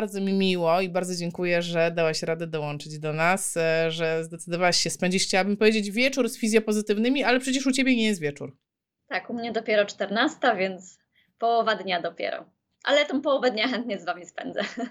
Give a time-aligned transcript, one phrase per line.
[0.00, 4.76] bardzo mi miło i bardzo dziękuję, że dałaś radę dołączyć do nas, e, że zdecydowałaś
[4.76, 8.56] się spędzić, chciałabym powiedzieć, wieczór z fizjopozytywnymi, ale przecież u Ciebie nie jest wieczór.
[9.08, 10.98] Tak, u mnie dopiero 14, więc
[11.38, 12.44] połowa dnia dopiero.
[12.84, 14.60] Ale tą połowę dnia chętnie z Wami spędzę.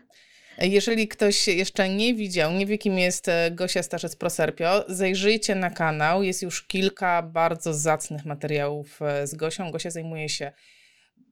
[0.78, 6.24] Jeżeli ktoś jeszcze nie widział, nie wie kim jest e, Gosia Starzec-Proserpio, zajrzyjcie na kanał.
[6.24, 9.72] Jest już kilka bardzo zacnych materiałów e, z Gosią.
[9.72, 10.52] Gosia zajmuje się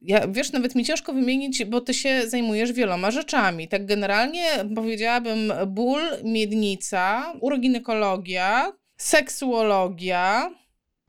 [0.04, 3.68] ja, wiesz, nawet mi ciężko wymienić, bo ty się zajmujesz wieloma rzeczami.
[3.68, 4.44] Tak generalnie
[4.76, 10.50] powiedziałabym ból, miednica, uroginekologia, seksuologia,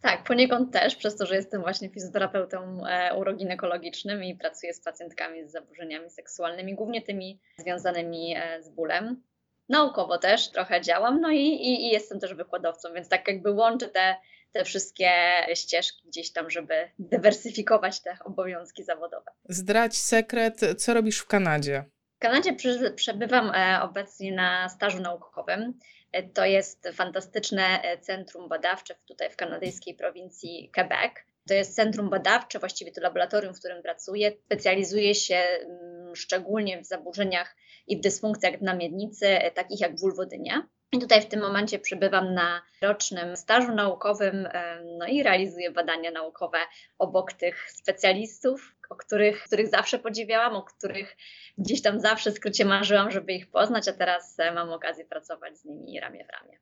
[0.03, 5.47] tak, poniekąd też, przez to, że jestem właśnie fizjoterapeutą e, uroginekologicznym i pracuję z pacjentkami
[5.47, 9.23] z zaburzeniami seksualnymi, głównie tymi związanymi e, z bólem.
[9.69, 13.87] Naukowo też trochę działam, no i, i, i jestem też wykładowcą, więc tak jakby łączę
[13.87, 14.15] te,
[14.53, 15.11] te wszystkie
[15.53, 19.31] ścieżki gdzieś tam, żeby dywersyfikować te obowiązki zawodowe.
[19.49, 21.83] Zdrać sekret, co robisz w Kanadzie?
[22.15, 22.55] W Kanadzie
[22.95, 25.79] przebywam e, obecnie na stażu naukowym.
[26.33, 31.11] To jest fantastyczne e, centrum badawcze tutaj w kanadyjskiej prowincji Quebec.
[31.47, 34.31] To jest centrum badawcze, właściwie to laboratorium, w którym pracuję.
[34.45, 37.55] Specjalizuje się mm, szczególnie w zaburzeniach
[37.87, 40.67] i w dysfunkcjach na miednicy, e, takich jak wulwodynia.
[40.93, 44.47] I tutaj w tym momencie przybywam na rocznym stażu naukowym,
[44.97, 46.57] no i realizuję badania naukowe
[46.97, 51.17] obok tych specjalistów, o których, których zawsze podziwiałam, o których
[51.57, 55.57] gdzieś tam zawsze w skrócie marzyłam, żeby ich poznać, a teraz e, mam okazję pracować
[55.57, 56.59] z nimi ramię w ramię.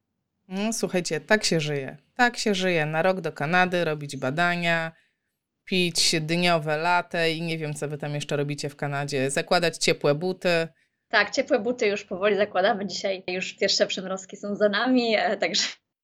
[0.48, 1.98] No, słuchajcie, tak się żyje.
[2.16, 2.86] Tak się żyje.
[2.86, 4.92] Na rok do Kanady, robić badania,
[5.66, 9.32] pić dniowe late i nie wiem, co wy tam jeszcze robicie w Kanadzie.
[9.32, 10.68] Zakładać ciepłe buty
[11.12, 12.88] tak, ciepłe buty już powoli zakładamy.
[12.88, 15.64] Dzisiaj już pierwsze przymrozki są za nami, e, także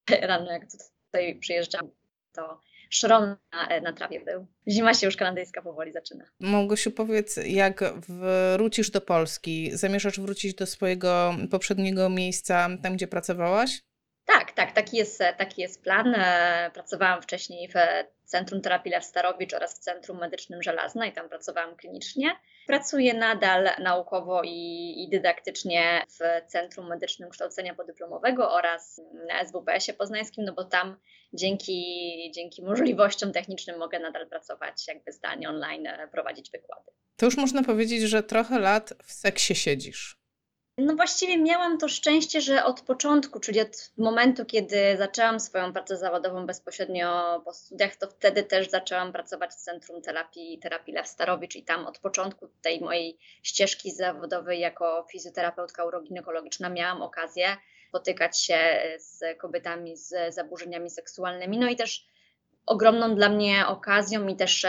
[0.22, 0.62] rano jak
[1.06, 1.90] tutaj przyjeżdżam,
[2.32, 4.48] to szron na, e, na trawie był.
[4.68, 6.26] Zima się już kanadyjska powoli zaczyna.
[6.40, 7.94] Małgosiu, powiedz, jak
[8.54, 13.82] wrócisz do Polski, zamierzasz wrócić do swojego poprzedniego miejsca, tam gdzie pracowałaś?
[14.28, 16.16] Tak, tak, taki jest, taki jest plan.
[16.16, 17.74] E, pracowałam wcześniej w
[18.26, 22.36] Centrum Terapii Lew Starowicz oraz w Centrum Medycznym Żelazna i tam pracowałam klinicznie.
[22.68, 30.46] Pracuję nadal naukowo i, i dydaktycznie w Centrum Medycznym Kształcenia Podyplomowego oraz na SWPS-ie poznańskim,
[30.46, 30.98] no bo tam
[31.34, 36.92] dzięki, dzięki możliwościom technicznym mogę nadal pracować jakby zdalnie online, e, prowadzić wykłady.
[37.18, 40.27] To już można powiedzieć, że trochę lat w seksie siedzisz.
[40.78, 45.98] No właściwie miałam to szczęście, że od początku, czyli od momentu, kiedy zaczęłam swoją pracę
[45.98, 51.56] zawodową bezpośrednio po studiach, to wtedy też zaczęłam pracować w Centrum Terapii, terapii Lew Starowicz
[51.56, 57.58] i tam od początku tej mojej ścieżki zawodowej jako fizjoterapeutka uroginekologiczna miałam okazję
[57.90, 58.60] spotykać się
[58.98, 61.58] z kobietami z zaburzeniami seksualnymi.
[61.58, 62.08] No i też
[62.66, 64.66] ogromną dla mnie okazją i też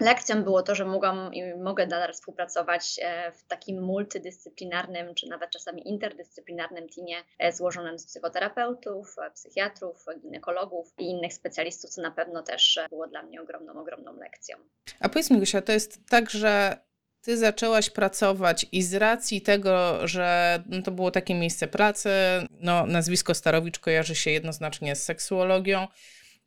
[0.00, 5.50] lekcją było to, że mogłam i mogę nadal współpracować e, w takim multidyscyplinarnym, czy nawet
[5.50, 12.10] czasami interdyscyplinarnym teamie e, złożonym z psychoterapeutów, e, psychiatrów, ginekologów i innych specjalistów, co na
[12.10, 14.56] pewno też było dla mnie ogromną, ogromną lekcją.
[15.00, 16.76] A powiedz mi, Gosia, to jest tak, że
[17.22, 22.10] ty zaczęłaś pracować i z racji tego, że no to było takie miejsce pracy,
[22.50, 25.86] no nazwisko Starowicz kojarzy się jednoznacznie z seksuologią,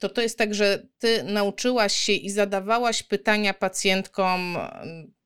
[0.03, 4.58] to to jest tak, że ty nauczyłaś się i zadawałaś pytania pacjentkom,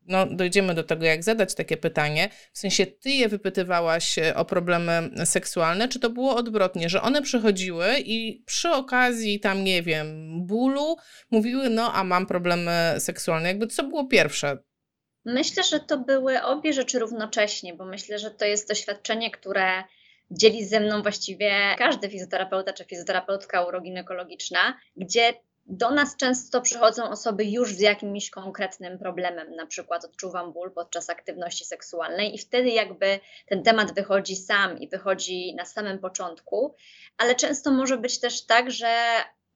[0.08, 4.46] no dojdziemy do tego, jak zadać takie pytanie, w sensie ty je wypytywałaś e, o
[4.46, 10.08] problemy seksualne, czy to było odwrotnie, że one przychodziły i przy okazji tam, nie wiem,
[10.46, 10.96] bólu
[11.32, 14.58] mówiły, no a mam problemy seksualne, jakby co było pierwsze?
[15.26, 19.84] Myślę, że to były obie rzeczy równocześnie, bo myślę, że to jest doświadczenie, które
[20.32, 25.34] dzieli ze mną właściwie każdy fizjoterapeuta czy fizjoterapeutka uroginekologiczna, gdzie
[25.70, 31.10] do nas często przychodzą osoby już z jakimś konkretnym problemem, na przykład odczuwam ból podczas
[31.10, 36.76] aktywności seksualnej i wtedy jakby ten temat wychodzi sam i wychodzi na samym początku,
[37.18, 39.06] ale często może być też tak, że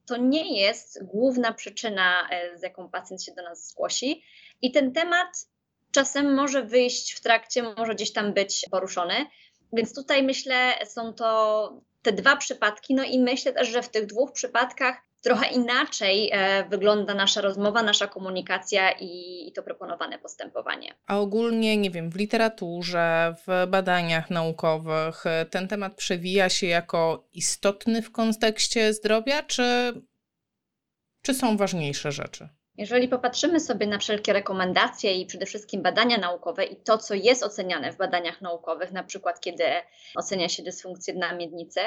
[0.06, 4.22] to nie jest główna przyczyna, e, z jaką pacjent się do nas zgłosi
[4.62, 5.46] i ten temat
[5.92, 9.26] czasem może wyjść w trakcie, może gdzieś tam być poruszony,
[9.72, 14.06] więc tutaj myślę, są to te dwa przypadki, no i myślę też, że w tych
[14.06, 20.94] dwóch przypadkach trochę inaczej e, wygląda nasza rozmowa, nasza komunikacja i, i, to proponowane postępowanie.
[21.06, 27.28] A ogólnie, nie wiem, w literaturze, w badaniach naukowych e, ten temat przewija się jako
[27.32, 29.92] istotny w kontekście zdrowia, czy,
[31.22, 32.48] czy są ważniejsze rzeczy?
[32.76, 37.42] Jeżeli popatrzymy sobie na wszelkie rekomendacje i przede wszystkim badania naukowe i to, co jest
[37.42, 39.64] oceniane w badaniach naukowych, na przykład kiedy
[40.14, 41.80] ocenia się dysfunkcję dna miednicy,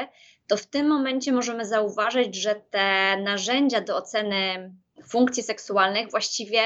[0.48, 4.72] to w tym momencie możemy zauważyć, że te narzędzia do oceny
[5.08, 6.60] funkcji seksualnych właściwie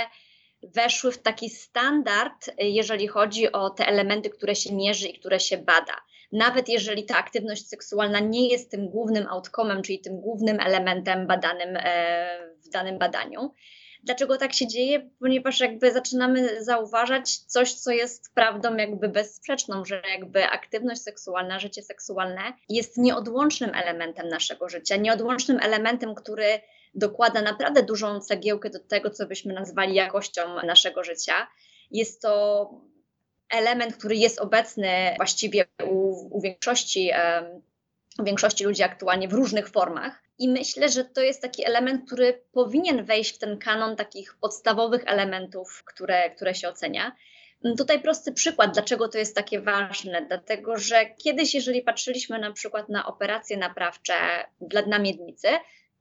[0.63, 5.57] weszły w taki standard, jeżeli chodzi o te elementy, które się mierzy i które się
[5.57, 5.93] bada.
[6.31, 11.77] Nawet jeżeli ta aktywność seksualna nie jest tym głównym outcomem, czyli tym głównym elementem badanym
[11.77, 13.53] e, w danym badaniu.
[14.03, 15.09] Dlaczego tak się dzieje?
[15.19, 21.81] Ponieważ jakby zaczynamy zauważać coś, co jest prawdą jakby bezsprzeczną, że jakby aktywność seksualna, życie
[21.81, 26.61] seksualne jest nieodłącznym elementem naszego życia, nieodłącznym elementem, który
[26.95, 31.47] dokłada naprawdę dużą cegiełkę do tego, co byśmy nazwali jakością naszego życia.
[31.91, 32.69] Jest to
[33.49, 37.11] element, który jest obecny właściwie u, u większości,
[38.19, 40.28] u większości ludzi aktualnie w różnych formach.
[40.39, 45.03] I myślę, że to jest taki element, który powinien wejść w ten kanon takich podstawowych
[45.05, 47.15] elementów, które, które się ocenia.
[47.77, 50.25] Tutaj prosty przykład, dlaczego to jest takie ważne.
[50.27, 54.13] Dlatego, że kiedyś, jeżeli patrzyliśmy na przykład na operacje naprawcze
[54.61, 55.47] dla dna miednicy,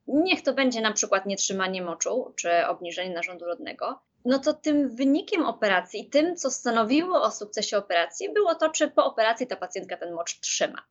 [0.07, 5.47] niech to będzie na przykład nietrzymanie moczu czy obniżenie narządu rodnego, no to tym wynikiem
[5.47, 10.15] operacji, tym, co stanowiło o sukcesie operacji, było to, czy po operacji ta pacjentka ten
[10.15, 10.83] mocz trzyma.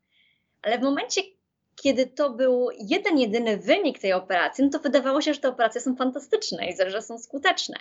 [0.61, 1.21] Ale w momencie,
[1.83, 5.81] kiedy to był jeden, jedyny wynik tej operacji, no to wydawało się, że te operacje
[5.81, 7.75] są fantastyczne i że są skuteczne.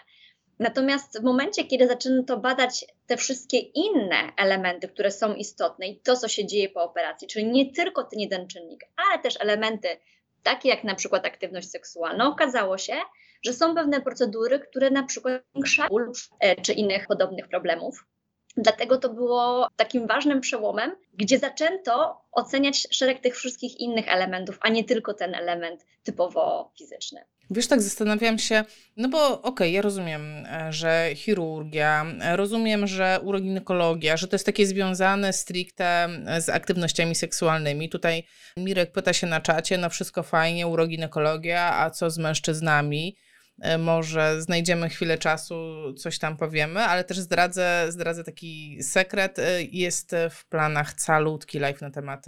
[0.58, 6.16] Natomiast w momencie, kiedy zaczęto badać te wszystkie inne elementy, które są istotne i to,
[6.16, 9.88] co się dzieje po operacji, czyli nie tylko ten jeden czynnik, ale też elementy
[10.42, 12.94] takie jak na przykład aktywność seksualna, okazało się,
[13.42, 15.88] że są pewne procedury, które na przykład zwiększają
[16.40, 18.04] e, czy innych podobnych problemów.
[18.56, 24.68] Dlatego to było takim ważnym przełomem, gdzie zaczęto oceniać szereg tych wszystkich innych elementów, a
[24.68, 27.24] nie tylko ten element typowo fizyczny.
[27.50, 28.64] Wiesz, tak zastanawiam się,
[28.96, 34.34] no bo okej, okay, ja rozumiem, e, że chirurgia, e, rozumiem, że uroginekologia, że to
[34.34, 37.88] jest takie związane stricte z aktywnościami seksualnymi.
[37.88, 38.26] Tutaj
[38.56, 43.16] Mirek pyta się na czacie, no wszystko fajnie, uroginekologia, a co z mężczyznami?
[43.60, 45.54] E, może znajdziemy chwilę czasu,
[45.94, 49.38] coś tam powiemy, ale też zdradzę, zdradzę taki sekret.
[49.38, 52.26] E, jest w planach calutki live na temat,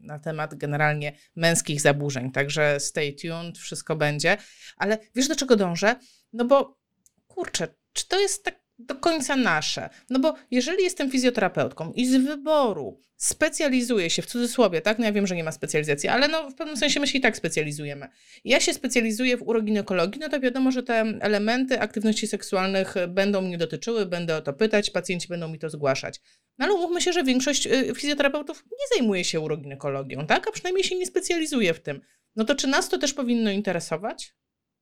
[0.00, 4.36] na temat generalnie męskich zaburzeń, także stay tuned, wszystko będzie.
[4.76, 5.96] Ale wiesz do czego dążę?
[6.32, 6.78] No bo
[7.26, 9.90] kurczę, czy to jest tak do końca nasze.
[10.10, 14.98] No bo jeżeli jestem fizjoterapeutką i z wyboru specjalizuję się, w cudzysłowie, tak?
[14.98, 17.20] No ja wiem, że nie ma specjalizacji, ale no w pewnym sensie my się i
[17.20, 18.08] tak specjalizujemy.
[18.44, 23.58] Ja się specjalizuję w uroginekologii, no to wiadomo, że te elementy aktywności seksualnych będą mnie
[23.58, 26.20] dotyczyły, będę o to pytać, pacjenci będą mi to zgłaszać.
[26.58, 30.48] No ale umówmy się, że większość y, fizjoterapeutów nie zajmuje się uroginekologią, tak?
[30.48, 32.00] A przynajmniej się nie specjalizuje w tym.
[32.36, 34.34] No to czy nas to też powinno interesować?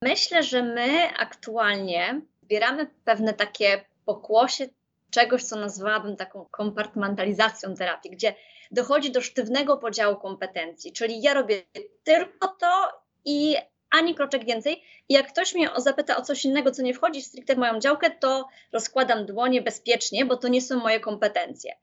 [0.02, 4.68] Myślę, że my aktualnie zbieramy pewne takie pokłosie
[5.10, 8.34] czegoś, co nazwałabym taką kompartmentalizacją terapii, gdzie
[8.70, 11.62] dochodzi do sztywnego podziału kompetencji, czyli ja robię
[12.04, 12.92] tylko to
[13.24, 13.56] i
[13.90, 14.82] ani kroczek więcej.
[15.08, 18.10] I jak ktoś mnie zapyta o coś innego, co nie wchodzi stricte w moją działkę,
[18.10, 21.76] to rozkładam dłonie bezpiecznie, bo to nie są moje kompetencje.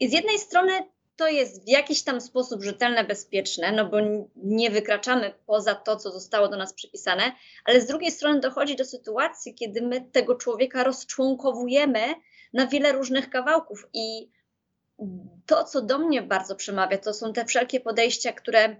[0.00, 0.72] I z jednej strony
[1.22, 3.96] to jest w jakiś tam sposób rzetelne, bezpieczne, no bo
[4.36, 7.32] nie wykraczamy poza to, co zostało do nas przypisane,
[7.64, 12.00] ale z drugiej strony dochodzi do sytuacji, kiedy my tego człowieka rozczłonkowujemy
[12.52, 14.30] na wiele różnych kawałków i
[15.46, 18.76] to, co do mnie bardzo przemawia, to są te wszelkie podejścia, które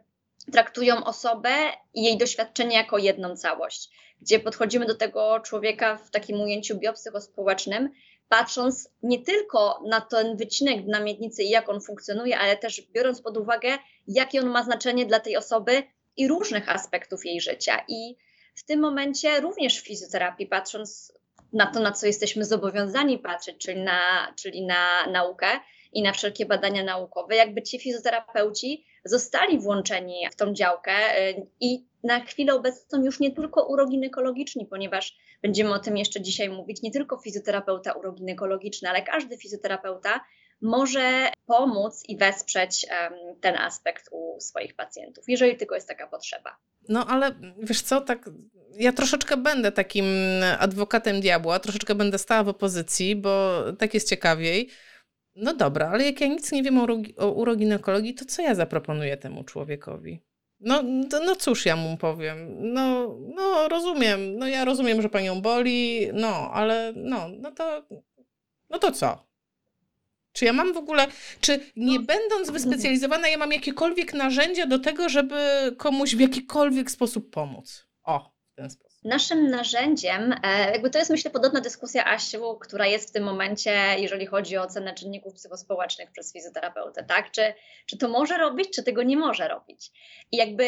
[0.53, 1.51] traktują osobę
[1.95, 3.91] i jej doświadczenie jako jedną całość,
[4.21, 7.91] gdzie podchodzimy do tego człowieka w takim ujęciu biopsychospołecznym
[8.33, 13.23] patrząc nie tylko na ten wycinek na miednicy i jak on funkcjonuje, ale też biorąc
[13.23, 15.83] pod uwagę, jakie on ma znaczenie dla tej osoby
[16.17, 17.85] i różnych aspektów jej życia.
[17.89, 18.17] I
[18.55, 21.13] w tym momencie również w fizjoterapii, patrząc
[21.53, 25.49] na to, na co jesteśmy zobowiązani patrzeć, czyli na, czyli na naukę
[25.93, 30.93] i na wszelkie badania naukowe, jakby ci fizjoterapeuci zostali włączeni w tą działkę
[31.29, 36.51] y, i na chwilę obecną już nie tylko uroginekologiczni, ponieważ będziemy o tym jeszcze dzisiaj
[36.51, 40.21] mówić, nie tylko fizjoterapeuta uroginekologiczny, ale każdy fizjoterapeuta
[40.63, 46.57] może pomóc i wesprzeć um, ten aspekt u swoich pacjentów, jeżeli tylko jest taka potrzeba.
[46.89, 48.31] No ale wiesz co, tak
[48.79, 50.07] ja troszeczkę będę takim
[50.59, 54.71] adwokatem diabła, troszeczkę będę stała w opozycji, bo tak jest ciekawiej.
[55.35, 56.87] No dobra, ale jak ja nic nie wiem o,
[57.17, 60.21] o uroginekologii, to co ja zaproponuję temu człowiekowi?
[60.61, 60.83] No,
[61.27, 62.57] no cóż ja mu powiem.
[62.73, 64.39] No, no rozumiem.
[64.39, 67.87] No ja rozumiem, że panią boli, no, ale no, no to,
[68.71, 69.27] no to co?
[70.33, 71.07] Czy ja mam w ogóle,
[71.41, 72.05] czy nie no.
[72.05, 75.37] będąc wyspecjalizowana, ja mam jakiekolwiek narzędzia do tego, żeby
[75.77, 77.87] komuś w jakikolwiek sposób pomóc?
[78.03, 78.92] O, w ten sposób.
[79.05, 83.73] Naszym narzędziem, e, jakby to jest myślę podobna dyskusja Asiu, która jest w tym momencie,
[83.99, 87.31] jeżeli chodzi o ocenę czynników psychospołecznych przez fizjoterapeutę, tak?
[87.31, 87.55] Czy,
[87.87, 89.91] czy to może robić, czy tego nie może robić?
[90.33, 90.65] I jakby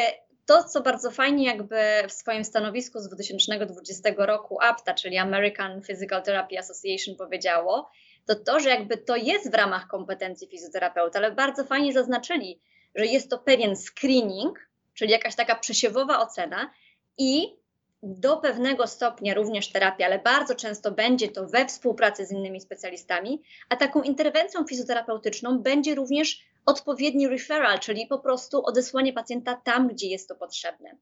[0.47, 1.77] to, co bardzo fajnie jakby
[2.09, 7.91] w swoim stanowisku z 2020 roku APTA, czyli American Physical Therapy Association powiedziało,
[8.27, 12.61] to to, że jakby to jest w ramach kompetencji fizjoterapeuta, ale bardzo fajnie zaznaczyli,
[12.95, 16.71] że jest to pewien screening, czyli jakaś taka przesiewowa ocena
[17.19, 17.64] i
[18.05, 23.43] do pewnego stopnia również terapia, ale bardzo często będzie to we współpracy z innymi specjalistami,
[23.69, 30.09] a taką interwencją fizjoterapeutyczną będzie również odpowiedni referral, czyli po prostu odesłanie pacjenta tam, gdzie
[30.09, 30.97] jest to potrzebne.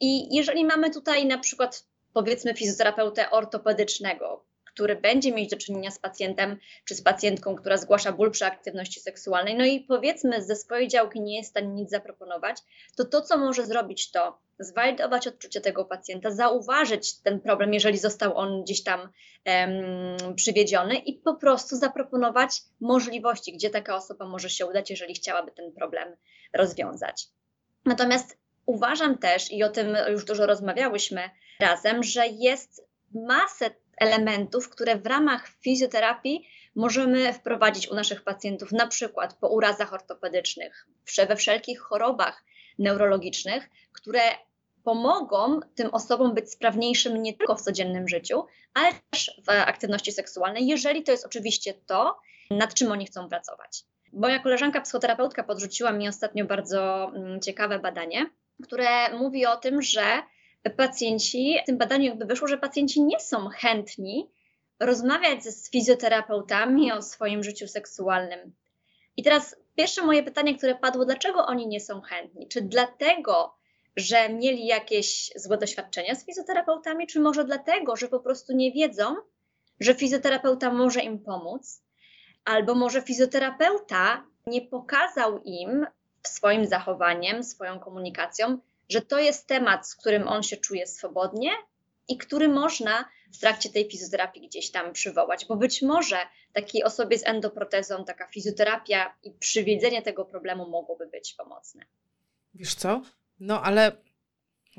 [0.00, 4.44] I jeżeli mamy tutaj na przykład powiedzmy fizjoterapeutę ortopedycznego,
[4.78, 9.00] który będzie mieć do czynienia z pacjentem czy z pacjentką, która zgłasza ból przy aktywności
[9.00, 12.56] seksualnej, no i powiedzmy ze swojej działki nie jest w stanie nic zaproponować,
[12.96, 18.36] to to, co może zrobić, to zwalidować odczucie tego pacjenta, zauważyć ten problem, jeżeli został
[18.36, 24.66] on gdzieś tam um, przywiedziony i po prostu zaproponować możliwości, gdzie taka osoba może się
[24.66, 26.16] udać, jeżeli chciałaby ten problem
[26.52, 27.26] rozwiązać.
[27.84, 31.30] Natomiast uważam też, i o tym już dużo rozmawiałyśmy
[31.60, 33.70] razem, że jest masę
[34.00, 40.86] elementów, które w ramach fizjoterapii możemy wprowadzić u naszych pacjentów, na przykład po urazach ortopedycznych,
[41.28, 42.44] we wszelkich chorobach
[42.78, 44.20] neurologicznych, które
[44.84, 50.66] pomogą tym osobom być sprawniejszym nie tylko w codziennym życiu, ale też w aktywności seksualnej,
[50.66, 52.18] jeżeli to jest oczywiście to,
[52.50, 53.84] nad czym oni chcą pracować.
[54.12, 58.26] Moja koleżanka psychoterapeutka podrzuciła mi ostatnio bardzo mm, ciekawe badanie,
[58.62, 60.22] które mówi o tym, że
[60.76, 64.30] pacjenci, w tym badaniu jakby wyszło, że pacjenci nie są chętni
[64.80, 68.52] rozmawiać z fizjoterapeutami o swoim życiu seksualnym.
[69.16, 72.48] I teraz pierwsze moje pytanie, które padło, dlaczego oni nie są chętni?
[72.48, 73.54] Czy dlatego,
[73.96, 79.16] że mieli jakieś złe doświadczenia z fizjoterapeutami, czy może dlatego, że po prostu nie wiedzą,
[79.80, 81.82] że fizjoterapeuta może im pomóc,
[82.44, 85.86] albo może fizjoterapeuta nie pokazał im
[86.22, 91.50] swoim zachowaniem, swoją komunikacją, że to jest temat, z którym on się czuje swobodnie
[92.08, 96.18] i który można w trakcie tej fizjoterapii gdzieś tam przywołać, bo być może
[96.52, 101.84] takiej osobie z endoprotezą taka fizjoterapia i przywiedzenie tego problemu mogłoby być pomocne.
[102.54, 103.02] Wiesz co?
[103.40, 103.96] No ale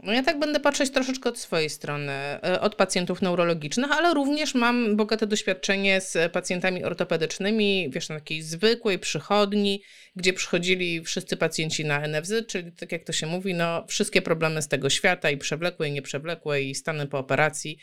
[0.03, 4.55] no ja tak będę patrzeć troszeczkę od swojej strony, e, od pacjentów neurologicznych, ale również
[4.55, 9.81] mam bogate doświadczenie z pacjentami ortopedycznymi, wiesz, na takiej zwykłej przychodni,
[10.15, 14.61] gdzie przychodzili wszyscy pacjenci na NFZ, czyli tak jak to się mówi, no wszystkie problemy
[14.61, 17.77] z tego świata i przewlekłe i nieprzewlekłe i stany po operacji.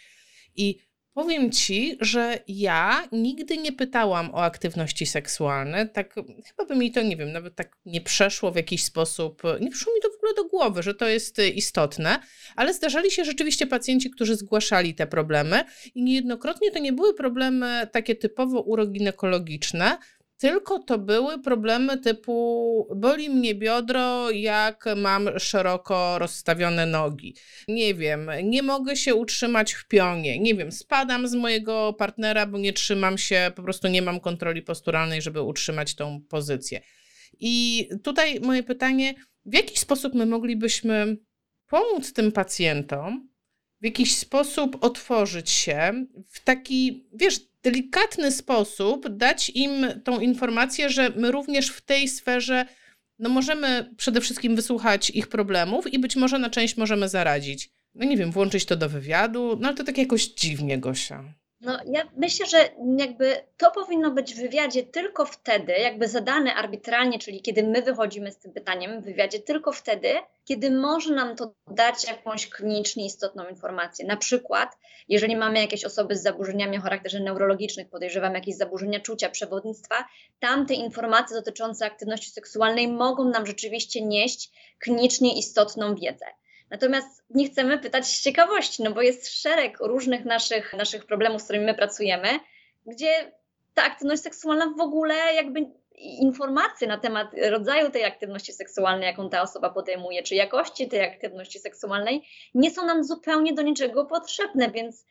[0.56, 0.78] I
[1.16, 5.88] Powiem ci, że ja nigdy nie pytałam o aktywności seksualne.
[5.88, 6.14] Tak,
[6.46, 9.94] chyba by mi to, nie wiem, nawet tak nie przeszło w jakiś sposób, nie przyszło
[9.94, 12.18] mi to w ogóle do głowy, że to jest istotne,
[12.56, 17.88] ale zdarzali się rzeczywiście pacjenci, którzy zgłaszali te problemy i niejednokrotnie to nie były problemy
[17.92, 19.98] takie typowo uroginekologiczne,
[20.38, 27.34] tylko to były problemy typu boli mnie biodro, jak mam szeroko rozstawione nogi.
[27.68, 30.38] Nie wiem, nie mogę się utrzymać w pionie.
[30.38, 34.62] Nie wiem, spadam z mojego partnera, bo nie trzymam się, po prostu nie mam kontroli
[34.62, 36.80] posturalnej, żeby utrzymać tą pozycję.
[37.40, 39.14] I tutaj moje pytanie,
[39.46, 41.16] w jaki sposób my moglibyśmy
[41.68, 43.28] pomóc tym pacjentom,
[43.80, 51.10] w jakiś sposób otworzyć się w taki, wiesz, delikatny sposób dać im tą informację, że
[51.16, 52.66] my również w tej sferze
[53.18, 57.70] no możemy przede wszystkim wysłuchać ich problemów i być może na część możemy zaradzić.
[57.94, 61.24] No nie wiem, włączyć to do wywiadu, no ale to tak jakoś dziwnie, Gosia.
[61.66, 62.58] No, ja myślę, że
[62.98, 68.32] jakby to powinno być w wywiadzie tylko wtedy, jakby zadane arbitralnie, czyli kiedy my wychodzimy
[68.32, 70.08] z tym pytaniem w wywiadzie, tylko wtedy,
[70.44, 74.06] kiedy może nam to dać jakąś klinicznie istotną informację.
[74.06, 74.76] Na przykład,
[75.08, 80.04] jeżeli mamy jakieś osoby z zaburzeniami o charakterze neurologicznym, podejrzewam jakieś zaburzenia czucia, przewodnictwa,
[80.40, 86.26] tamte informacje dotyczące aktywności seksualnej mogą nam rzeczywiście nieść klinicznie istotną wiedzę.
[86.70, 91.44] Natomiast nie chcemy pytać z ciekawości, no bo jest szereg różnych naszych, naszych problemów, z
[91.44, 92.28] którymi my pracujemy,
[92.86, 93.32] gdzie
[93.74, 95.66] ta aktywność seksualna w ogóle jakby
[95.98, 101.58] informacje na temat rodzaju tej aktywności seksualnej, jaką ta osoba podejmuje, czy jakości tej aktywności
[101.58, 102.22] seksualnej,
[102.54, 105.06] nie są nam zupełnie do niczego potrzebne, więc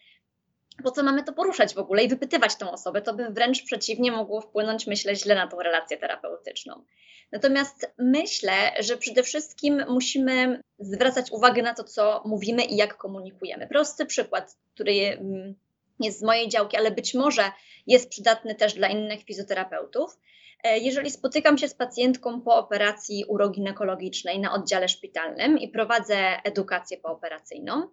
[0.84, 3.02] po co mamy to poruszać w ogóle i wypytywać tą osobę?
[3.02, 6.84] To by wręcz przeciwnie mogło wpłynąć, myślę, źle na tą relację terapeutyczną.
[7.32, 13.68] Natomiast myślę, że przede wszystkim musimy zwracać uwagę na to, co mówimy i jak komunikujemy.
[13.68, 15.56] Prosty przykład, który mm,
[16.00, 17.52] jest z mojej działki, ale być może
[17.88, 20.18] jest przydatny też dla innych fizjoterapeutów.
[20.64, 26.98] E, jeżeli spotykam się z pacjentką po operacji uroginekologicznej na oddziale szpitalnym i prowadzę edukację
[26.98, 27.88] pooperacyjną,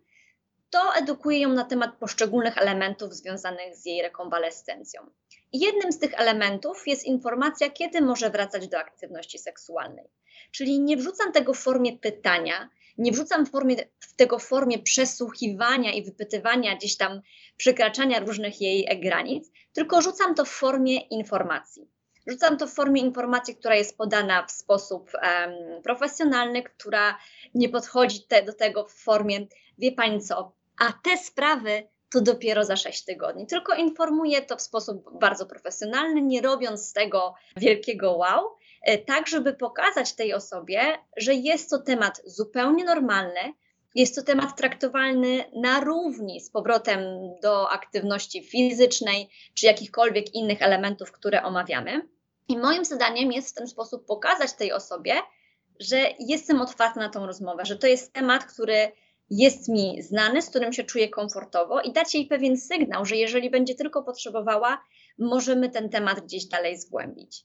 [0.71, 5.11] to edukuje ją na temat poszczególnych elementów związanych z jej rekonwalescencją.
[5.53, 10.05] Jednym z tych elementów jest informacja, kiedy może wracać do aktywności seksualnej.
[10.51, 12.69] Czyli nie wrzucam tego w formie pytania,
[12.99, 17.21] nie wrzucam w, formie, w tego formie przesłuchiwania i wypytywania, gdzieś tam
[17.57, 21.89] przekraczania różnych jej granic, tylko rzucam to w formie informacji.
[22.27, 27.19] Rzucam to w formie informacji, która jest podana w sposób um, profesjonalny, która
[27.55, 29.47] nie podchodzi te, do tego w formie,
[29.79, 33.47] wie pani co, a te sprawy to dopiero za 6 tygodni.
[33.47, 39.29] Tylko informuję to w sposób bardzo profesjonalny, nie robiąc z tego wielkiego wow, e, tak
[39.29, 40.81] żeby pokazać tej osobie,
[41.17, 43.55] że jest to temat zupełnie normalny,
[43.95, 47.01] jest to temat traktowalny na równi z powrotem
[47.43, 52.09] do aktywności fizycznej czy jakichkolwiek innych elementów, które omawiamy.
[52.49, 55.15] I moim zadaniem jest w ten sposób pokazać tej osobie,
[55.81, 58.93] że jestem otwarta na tą rozmowę, że to jest temat, który
[59.39, 63.51] jest mi znany, z którym się czuję komfortowo i dać jej pewien sygnał, że jeżeli
[63.51, 64.83] będzie tylko potrzebowała,
[65.19, 67.45] możemy ten temat gdzieś dalej zgłębić.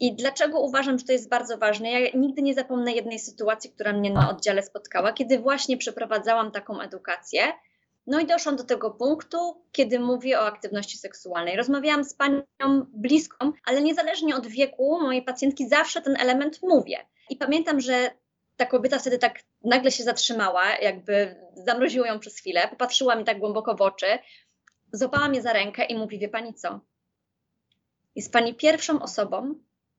[0.00, 1.90] I dlaczego uważam, że to jest bardzo ważne?
[1.90, 6.80] Ja nigdy nie zapomnę jednej sytuacji, która mnie na oddziale spotkała, kiedy właśnie przeprowadzałam taką
[6.80, 7.42] edukację.
[8.06, 11.56] No i doszłam do tego punktu, kiedy mówię o aktywności seksualnej.
[11.56, 12.42] Rozmawiałam z panią
[12.92, 16.98] bliską, ale niezależnie od wieku mojej pacjentki zawsze ten element mówię.
[17.30, 18.10] I pamiętam, że
[18.60, 23.38] ta kobieta wtedy tak nagle się zatrzymała, jakby zamroziło ją przez chwilę, popatrzyła mi tak
[23.38, 24.06] głęboko w oczy,
[24.92, 26.80] złapała mnie za rękę i mówi, wie pani co?
[28.16, 29.54] Jest pani pierwszą osobą,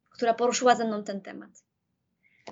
[0.10, 1.50] która poruszyła ze mną ten temat.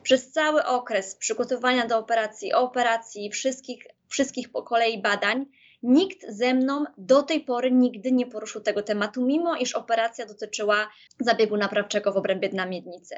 [0.03, 5.45] Przez cały okres przygotowania do operacji, operacji, wszystkich, wszystkich po kolei badań,
[5.83, 10.89] nikt ze mną do tej pory nigdy nie poruszył tego tematu, mimo iż operacja dotyczyła
[11.19, 13.15] zabiegu naprawczego w obrębie dna miednicy.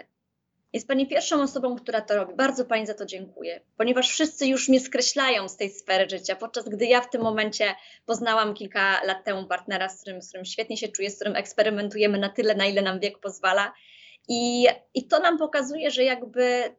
[0.73, 2.35] Jest Pani pierwszą osobą, która to robi.
[2.35, 6.69] Bardzo Pani za to dziękuję, ponieważ wszyscy już mnie skreślają z tej sfery życia, podczas
[6.69, 7.75] gdy ja w tym momencie
[8.05, 12.17] poznałam kilka lat temu partnera, z którym, z którym świetnie się czuję, z którym eksperymentujemy
[12.17, 13.73] na tyle, na ile nam wiek pozwala.
[14.27, 16.75] I, I to nam pokazuje, że jakby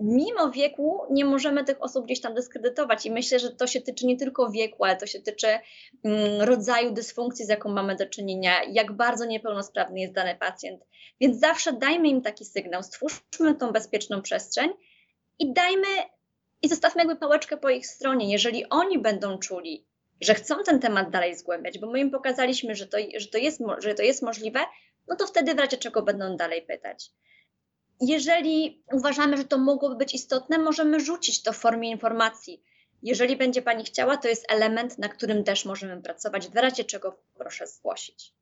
[0.00, 4.06] mimo wieku nie możemy tych osób gdzieś tam dyskredytować i myślę, że to się tyczy
[4.06, 5.46] nie tylko wieku, ale to się tyczy
[6.04, 10.84] mm, rodzaju dysfunkcji, z jaką mamy do czynienia, jak bardzo niepełnosprawny jest dany pacjent.
[11.20, 14.70] Więc zawsze dajmy im taki sygnał, stwórzmy tą bezpieczną przestrzeń
[15.38, 15.86] i dajmy
[16.62, 18.32] i zostawmy jakby pałeczkę po ich stronie.
[18.32, 19.86] Jeżeli oni będą czuli,
[20.20, 23.62] że chcą ten temat dalej zgłębiać, bo my im pokazaliśmy, że to, że to, jest,
[23.78, 24.60] że to jest możliwe,
[25.08, 27.10] no to wtedy w razie czego będą dalej pytać.
[28.00, 32.62] Jeżeli uważamy, że to mogłoby być istotne, możemy rzucić to w formie informacji.
[33.02, 37.18] Jeżeli będzie Pani chciała, to jest element, na którym też możemy pracować, w razie czego
[37.34, 38.32] proszę zgłosić.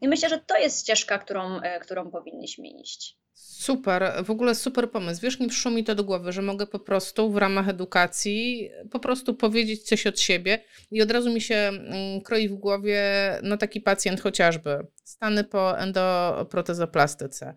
[0.00, 3.18] I myślę, że to jest ścieżka, którą, e, którą powinniśmy iść.
[3.34, 5.20] Super, w ogóle super pomysł.
[5.22, 9.00] Wiesz, nie przyszło mi to do głowy, że mogę po prostu w ramach edukacji po
[9.00, 13.02] prostu powiedzieć coś od siebie i od razu mi się mm, kroi w głowie
[13.42, 17.54] no taki pacjent chociażby, stany po endoprotezoplastyce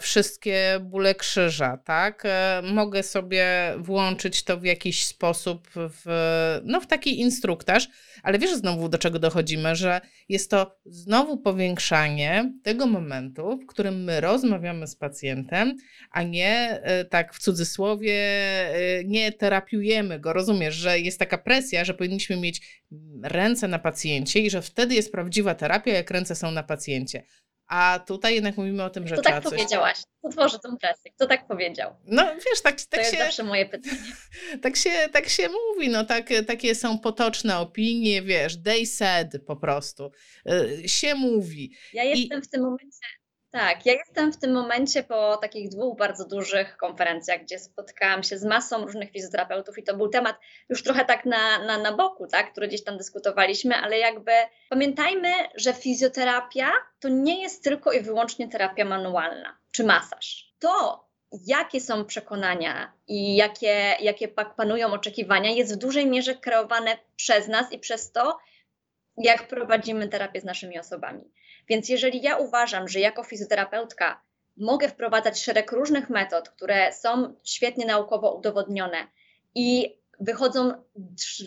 [0.00, 2.22] wszystkie bóle krzyża, tak?
[2.24, 3.46] E, mogę sobie
[3.78, 6.04] włączyć to w jakiś sposób w,
[6.64, 7.88] no, w taki instruktaż,
[8.22, 14.04] ale wiesz znowu do czego dochodzimy, że jest to znowu powiększanie tego momentu, w którym
[14.04, 15.76] my rozmawiamy z pacjentem,
[16.10, 18.16] a nie e, tak w cudzysłowie,
[19.04, 20.32] nie terapiujemy go.
[20.32, 22.82] Rozumiesz, że jest taka presja, że powinniśmy mieć
[23.22, 27.22] ręce na pacjencie i że wtedy jest prawdziwa terapia, jak ręce są na pacjencie.
[27.68, 29.52] A tutaj jednak mówimy o tym, że Kto tak coś...
[29.52, 29.98] powiedziałaś?
[30.18, 31.10] Kto tworzy tą presję?
[31.12, 31.96] Kto tak powiedział?
[32.04, 33.02] No wiesz, tak, tak to się...
[33.02, 33.96] jest zawsze moje pytanie.
[34.62, 39.56] Tak się, tak się mówi, no tak, takie są potoczne opinie, wiesz, they said po
[39.56, 40.10] prostu.
[40.50, 41.76] Y, się mówi.
[41.92, 42.42] Ja jestem I...
[42.42, 42.98] w tym momencie
[43.56, 48.38] tak, ja jestem w tym momencie po takich dwóch bardzo dużych konferencjach, gdzie spotkałam się
[48.38, 50.36] z masą różnych fizjoterapeutów i to był temat
[50.68, 54.32] już trochę tak na, na, na boku, tak, który gdzieś tam dyskutowaliśmy, ale jakby
[54.68, 60.54] pamiętajmy, że fizjoterapia to nie jest tylko i wyłącznie terapia manualna czy masaż.
[60.58, 61.06] To,
[61.46, 67.72] jakie są przekonania i jakie, jakie panują oczekiwania, jest w dużej mierze kreowane przez nas
[67.72, 68.38] i przez to,
[69.16, 71.20] jak prowadzimy terapię z naszymi osobami.
[71.68, 74.20] Więc jeżeli ja uważam, że jako fizjoterapeutka
[74.56, 79.06] mogę wprowadzać szereg różnych metod, które są świetnie naukowo udowodnione
[79.54, 80.72] i wychodzą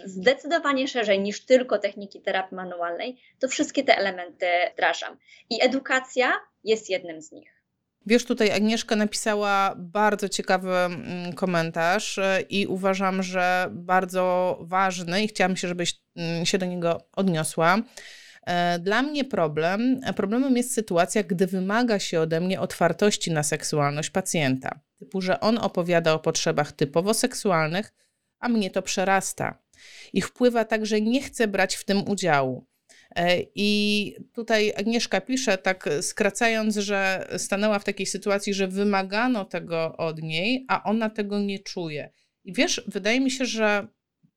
[0.06, 5.18] zdecydowanie szerzej niż tylko techniki terapii manualnej, to wszystkie te elementy wdrażam.
[5.50, 7.60] I edukacja jest jednym z nich.
[8.06, 15.28] Wiesz, tutaj Agnieszka napisała bardzo ciekawy mm, komentarz e, i uważam, że bardzo ważny i
[15.28, 17.78] chciałam się, żebyś mm, się do niego odniosła.
[18.50, 24.10] E, dla mnie problem, problemem jest sytuacja, gdy wymaga się ode mnie otwartości na seksualność
[24.10, 24.80] pacjenta.
[25.00, 27.94] Typu, że on opowiada o potrzebach typowo seksualnych,
[28.40, 29.60] a mnie to przerasta.
[30.14, 32.66] I wpływa tak, że nie chcę brać w tym udziału.
[33.16, 39.98] E, I tutaj Agnieszka pisze, tak skracając, że stanęła w takiej sytuacji, że wymagano tego
[39.98, 42.12] od niej, a ona tego nie czuje.
[42.44, 43.88] I wiesz, wydaje mi się, że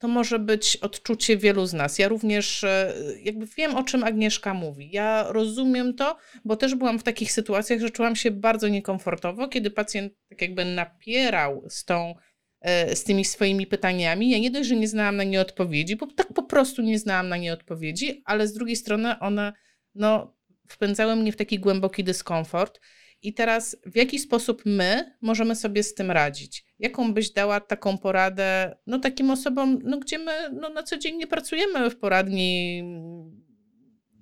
[0.02, 1.98] to może być odczucie wielu z nas.
[1.98, 4.90] Ja również e, jakby wiem, o czym Agnieszka mówi.
[4.92, 9.70] Ja rozumiem to, bo też byłam w takich sytuacjach, że czułam się bardzo niekomfortowo, kiedy
[9.70, 12.14] pacjent tak jakby napierał z tą
[12.60, 14.30] e, z tymi swoimi pytaniami.
[14.30, 17.28] Ja nie dość, że nie znałam na nie odpowiedzi, bo tak po prostu nie znałam
[17.28, 19.52] na nie odpowiedzi, ale z drugiej strony one
[19.94, 20.36] no,
[20.68, 22.80] wpędzały mnie w taki głęboki dyskomfort.
[23.22, 26.64] I teraz w jaki sposób my możemy sobie z tym radzić?
[26.78, 31.16] Jaką byś dała taką poradę no, takim osobom, no, gdzie my no, na co dzień
[31.16, 32.82] nie pracujemy w poradni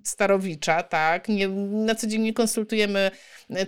[0.03, 1.29] Starowicza, tak?
[1.29, 3.11] Nie, na co dzień nie konsultujemy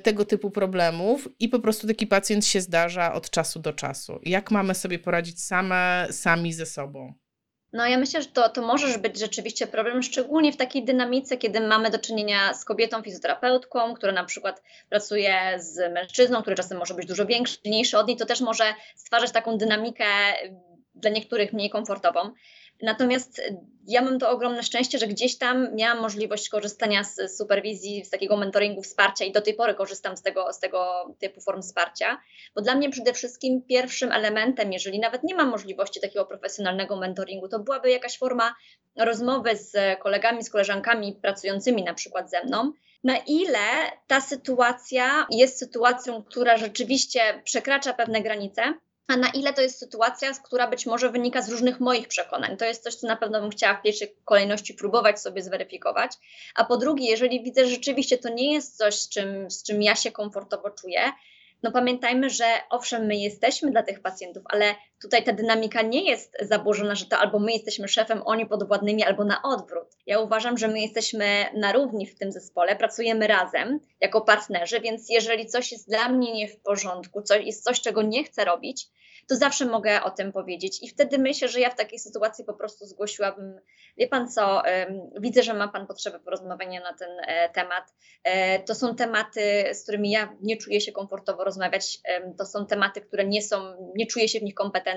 [0.03, 4.19] tego typu problemów i po prostu taki pacjent się zdarza od czasu do czasu.
[4.23, 7.13] Jak mamy sobie poradzić same, sami ze sobą?
[7.73, 11.59] No ja myślę, że to, to może być rzeczywiście problem, szczególnie w takiej dynamice, kiedy
[11.59, 16.93] mamy do czynienia z kobietą fizjoterapeutką, która na przykład pracuje z mężczyzną, który czasem może
[16.93, 18.63] być dużo większy, mniejszy od niej, to też może
[18.95, 20.05] stwarzać taką dynamikę
[20.95, 22.31] dla niektórych mniej komfortową.
[22.81, 23.41] Natomiast
[23.87, 28.37] ja mam to ogromne szczęście, że gdzieś tam miałam możliwość korzystania z superwizji, z takiego
[28.37, 32.17] mentoringu, wsparcia i do tej pory korzystam z tego, z tego typu form wsparcia,
[32.55, 37.47] bo dla mnie przede wszystkim pierwszym elementem, jeżeli nawet nie mam możliwości takiego profesjonalnego mentoringu,
[37.47, 38.55] to byłaby jakaś forma
[38.95, 42.71] rozmowy z kolegami, z koleżankami pracującymi na przykład ze mną,
[43.03, 43.59] na ile
[44.07, 48.73] ta sytuacja jest sytuacją, która rzeczywiście przekracza pewne granice,
[49.13, 52.57] a na ile to jest sytuacja, która być może wynika z różnych moich przekonań.
[52.57, 56.11] To jest coś, co na pewno bym chciała w pierwszej kolejności próbować sobie zweryfikować.
[56.55, 59.81] A po drugie, jeżeli widzę, że rzeczywiście to nie jest coś, z czym, z czym
[59.81, 61.01] ja się komfortowo czuję,
[61.63, 66.37] no pamiętajmy, że owszem, my jesteśmy dla tych pacjentów, ale tutaj ta dynamika nie jest
[66.41, 69.87] zaburzona, że to albo my jesteśmy szefem, oni podwładnymi, albo na odwrót.
[70.05, 75.09] Ja uważam, że my jesteśmy na równi w tym zespole, pracujemy razem jako partnerzy, więc
[75.09, 78.87] jeżeli coś jest dla mnie nie w porządku, coś, jest coś, czego nie chcę robić,
[79.27, 80.83] to zawsze mogę o tym powiedzieć.
[80.83, 83.59] I wtedy myślę, że ja w takiej sytuacji po prostu zgłosiłabym,
[83.97, 84.61] wie pan co,
[85.19, 87.93] widzę, że ma pan potrzebę porozmawiania na ten e, temat.
[88.23, 91.99] E, to są tematy, z którymi ja nie czuję się komfortowo rozmawiać.
[92.37, 94.92] To są tematy, które nie są, nie czuję się w nich kompetentna.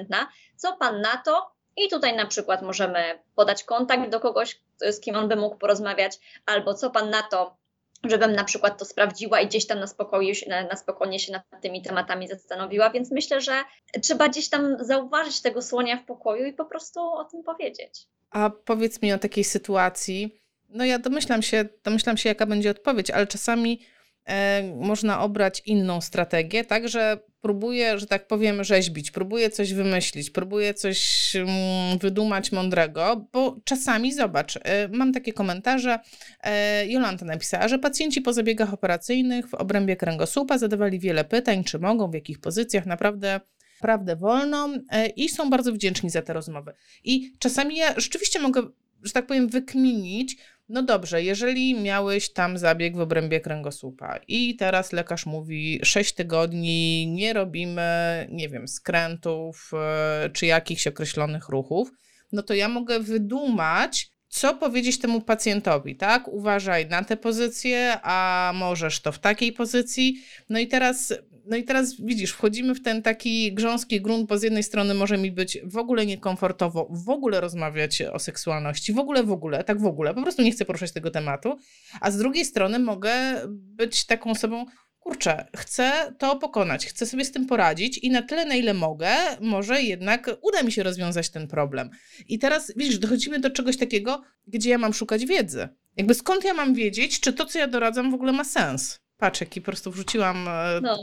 [0.57, 1.57] Co pan na to?
[1.77, 6.19] I tutaj na przykład możemy podać kontakt do kogoś, z kim on by mógł porozmawiać,
[6.47, 7.57] albo co pan na to,
[8.05, 11.83] żebym na przykład to sprawdziła i gdzieś tam na, spokoju, na, spokojnie się nad tymi
[11.83, 13.65] tematami zastanowiła, więc myślę, że
[14.03, 18.07] trzeba gdzieś tam zauważyć tego słonia w pokoju i po prostu o tym powiedzieć.
[18.31, 23.11] A powiedz mi o takiej sytuacji, no ja domyślam się, domyślam się jaka będzie odpowiedź,
[23.11, 23.87] ale czasami
[24.27, 30.31] E, można obrać inną strategię, tak, że próbuję, że tak powiem, rzeźbić, próbuję coś wymyślić,
[30.31, 35.99] próbuję coś mm, wydumać mądrego, bo czasami, zobacz, e, mam takie komentarze,
[36.41, 41.79] e, Jolanta napisała, że pacjenci po zabiegach operacyjnych w obrębie kręgosłupa zadawali wiele pytań, czy
[41.79, 43.41] mogą, w jakich pozycjach, naprawdę
[43.81, 44.73] prawdę wolną
[45.17, 46.73] i są bardzo wdzięczni za te rozmowy.
[47.05, 48.63] I czasami ja rzeczywiście mogę,
[49.03, 50.37] że tak powiem, wykminić,
[50.69, 57.07] no dobrze, jeżeli miałeś tam zabieg w obrębie kręgosłupa i teraz lekarz mówi 6 tygodni
[57.07, 61.91] nie robimy, nie wiem, skrętów e, czy jakichś określonych ruchów,
[62.33, 66.29] no to ja mogę wydumać, co powiedzieć temu pacjentowi, tak?
[66.29, 70.23] Uważaj na tę pozycję, a możesz to w takiej pozycji.
[70.49, 71.15] No i teraz
[71.47, 75.19] no i teraz widzisz, wchodzimy w ten taki grząski grunt, bo z jednej strony może
[75.19, 79.81] mi być w ogóle niekomfortowo w ogóle rozmawiać o seksualności, w ogóle, w ogóle, tak
[79.81, 81.57] w ogóle, po prostu nie chcę poruszać tego tematu,
[82.01, 83.13] a z drugiej strony mogę
[83.49, 84.67] być taką osobą,
[85.01, 89.09] kurczę, chcę to pokonać, chcę sobie z tym poradzić i na tyle, na ile mogę,
[89.41, 91.91] może jednak uda mi się rozwiązać ten problem.
[92.29, 95.69] I teraz, widzisz, dochodzimy do czegoś takiego, gdzie ja mam szukać wiedzy.
[95.97, 99.06] Jakby skąd ja mam wiedzieć, czy to, co ja doradzam, w ogóle ma sens?
[99.19, 100.49] Paczek i po prostu wrzuciłam.
[100.49, 100.99] E, no,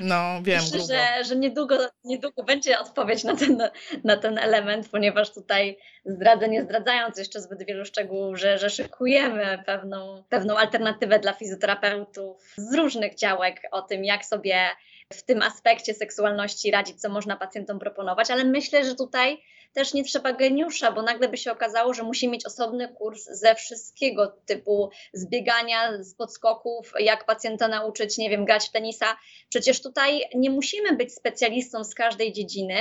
[0.00, 0.62] no wiem.
[0.62, 3.62] Myślę, że, że niedługo, niedługo będzie odpowiedź na ten,
[4.04, 9.62] na ten element, ponieważ tutaj zdradzę, nie zdradzając jeszcze zbyt wielu szczegółów, że, że szykujemy
[9.66, 14.68] pewną, pewną alternatywę dla fizjoterapeutów z różnych działek o tym, jak sobie
[15.12, 19.42] w tym aspekcie seksualności radzić, co można pacjentom proponować, ale myślę, że tutaj
[19.74, 23.54] też nie trzeba geniusza, bo nagle by się okazało, że musi mieć osobny kurs ze
[23.54, 29.06] wszystkiego typu zbiegania z podskoków, jak pacjenta nauczyć, nie wiem, grać w tenisa.
[29.48, 32.76] Przecież tutaj nie musimy być specjalistą z każdej dziedziny,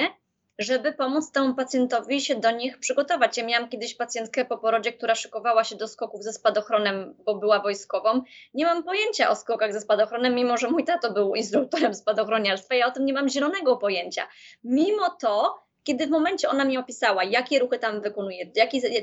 [0.60, 3.38] żeby pomóc temu pacjentowi się do nich przygotować.
[3.38, 7.60] Ja miałam kiedyś pacjentkę po porodzie, która szykowała się do skoków ze spadochronem, bo była
[7.60, 8.22] wojskową.
[8.54, 12.88] Nie mam pojęcia o skokach ze spadochronem, mimo że mój tato był instruktorem spadochroniarstwa, ja
[12.88, 14.28] o tym nie mam zielonego pojęcia.
[14.64, 18.52] Mimo to kiedy w momencie ona mi opisała, jakie ruchy tam wykonuje,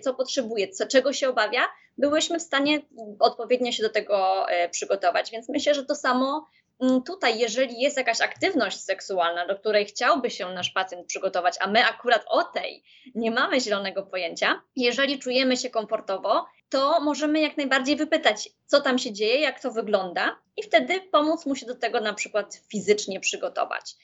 [0.03, 1.61] co potrzebuje, co, czego się obawia,
[1.99, 2.81] byłyśmy w stanie
[3.19, 5.31] odpowiednio się do tego e, przygotować.
[5.31, 6.47] Więc myślę, że to samo
[6.81, 11.67] mm, tutaj, jeżeli jest jakaś aktywność seksualna, do której chciałby się nasz pacjent przygotować, a
[11.67, 12.83] my akurat o tej
[13.15, 18.99] nie mamy zielonego pojęcia, jeżeli czujemy się komfortowo, to możemy jak najbardziej wypytać, co tam
[18.99, 23.21] się dzieje, jak to wygląda, i wtedy pomóc mu się do tego na przykład fizycznie
[23.21, 23.97] przygotować.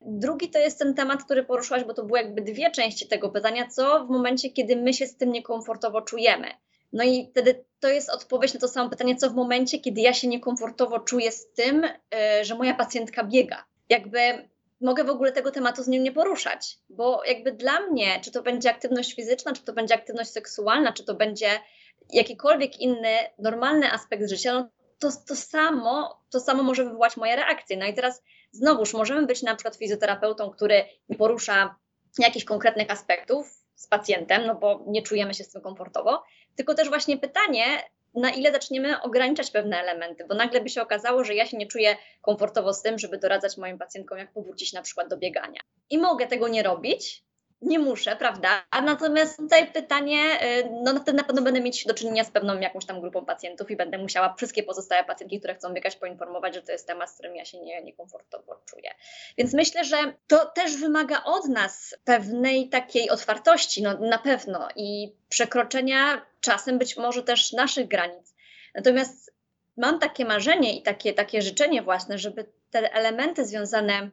[0.00, 3.68] Drugi to jest ten temat, który poruszyłaś, bo to były jakby dwie części tego pytania,
[3.68, 6.46] co w momencie, kiedy my się z tym niekomfortowo czujemy.
[6.92, 10.12] No i wtedy to jest odpowiedź na to samo pytanie, co w momencie, kiedy ja
[10.14, 11.84] się niekomfortowo czuję z tym,
[12.14, 13.64] e, że moja pacjentka biega.
[13.88, 14.48] Jakby
[14.80, 18.42] mogę w ogóle tego tematu z nim nie poruszać, bo jakby dla mnie, czy to
[18.42, 21.48] będzie aktywność fizyczna, czy to będzie aktywność seksualna, czy to będzie
[22.12, 27.76] jakikolwiek inny normalny aspekt życia, no to, to, samo, to samo może wywołać moje reakcje.
[27.76, 30.84] No i teraz znowuż możemy być na przykład fizjoterapeutą, który
[31.18, 31.74] porusza
[32.18, 36.22] jakichś konkretnych aspektów z pacjentem, no bo nie czujemy się z tym komfortowo,
[36.56, 37.64] tylko też właśnie pytanie,
[38.14, 41.66] na ile zaczniemy ograniczać pewne elementy, bo nagle by się okazało, że ja się nie
[41.66, 45.60] czuję komfortowo z tym, żeby doradzać moim pacjentkom, jak powrócić na przykład do biegania.
[45.90, 47.24] I mogę tego nie robić,
[47.62, 48.62] nie muszę, prawda?
[48.82, 53.00] Natomiast tutaj pytanie, y, no na pewno będę mieć do czynienia z pewną jakąś tam
[53.00, 56.86] grupą pacjentów i będę musiała wszystkie pozostałe pacjentki, które chcą biegać, poinformować, że to jest
[56.86, 58.90] temat, z którym ja się nie, niekomfortowo czuję.
[59.38, 59.96] Więc myślę, że
[60.26, 66.96] to też wymaga od nas pewnej takiej otwartości, no na pewno i przekroczenia czasem być
[66.96, 68.34] może też naszych granic.
[68.74, 69.34] Natomiast
[69.76, 74.10] mam takie marzenie i takie, takie życzenie własne, żeby te elementy związane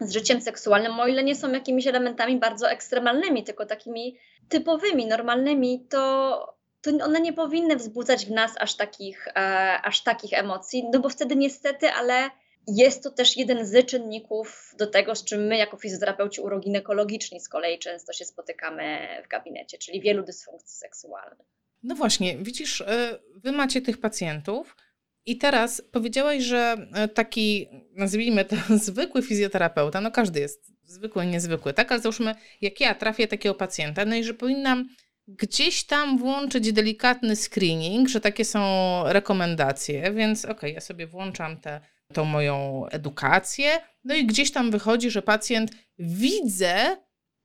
[0.00, 4.16] z życiem seksualnym, o ile nie są jakimiś elementami bardzo ekstremalnymi, tylko takimi
[4.48, 9.32] typowymi, normalnymi, to, to one nie powinny wzbudzać w nas aż takich, e,
[9.82, 12.30] aż takich emocji, no bo wtedy niestety, ale
[12.66, 17.48] jest to też jeden z czynników do tego, z czym my jako fizjoterapeuci uroginekologiczni z
[17.48, 21.46] kolei często się spotykamy w gabinecie, czyli wielu dysfunkcji seksualnych.
[21.82, 24.76] No właśnie, widzisz, e, wy macie tych pacjentów,
[25.26, 31.72] i teraz powiedziałaś, że e, taki, nazwijmy to, zwykły fizjoterapeuta, no każdy jest zwykły niezwykły,
[31.72, 31.92] tak?
[31.92, 34.88] Ale załóżmy, jak ja trafię takiego pacjenta, no i że powinnam
[35.28, 38.60] gdzieś tam włączyć delikatny screening, że takie są
[39.04, 41.80] rekomendacje, więc okej, okay, ja sobie włączam tę
[42.12, 43.70] tą moją edukację,
[44.04, 46.96] no i gdzieś tam wychodzi, że pacjent widzę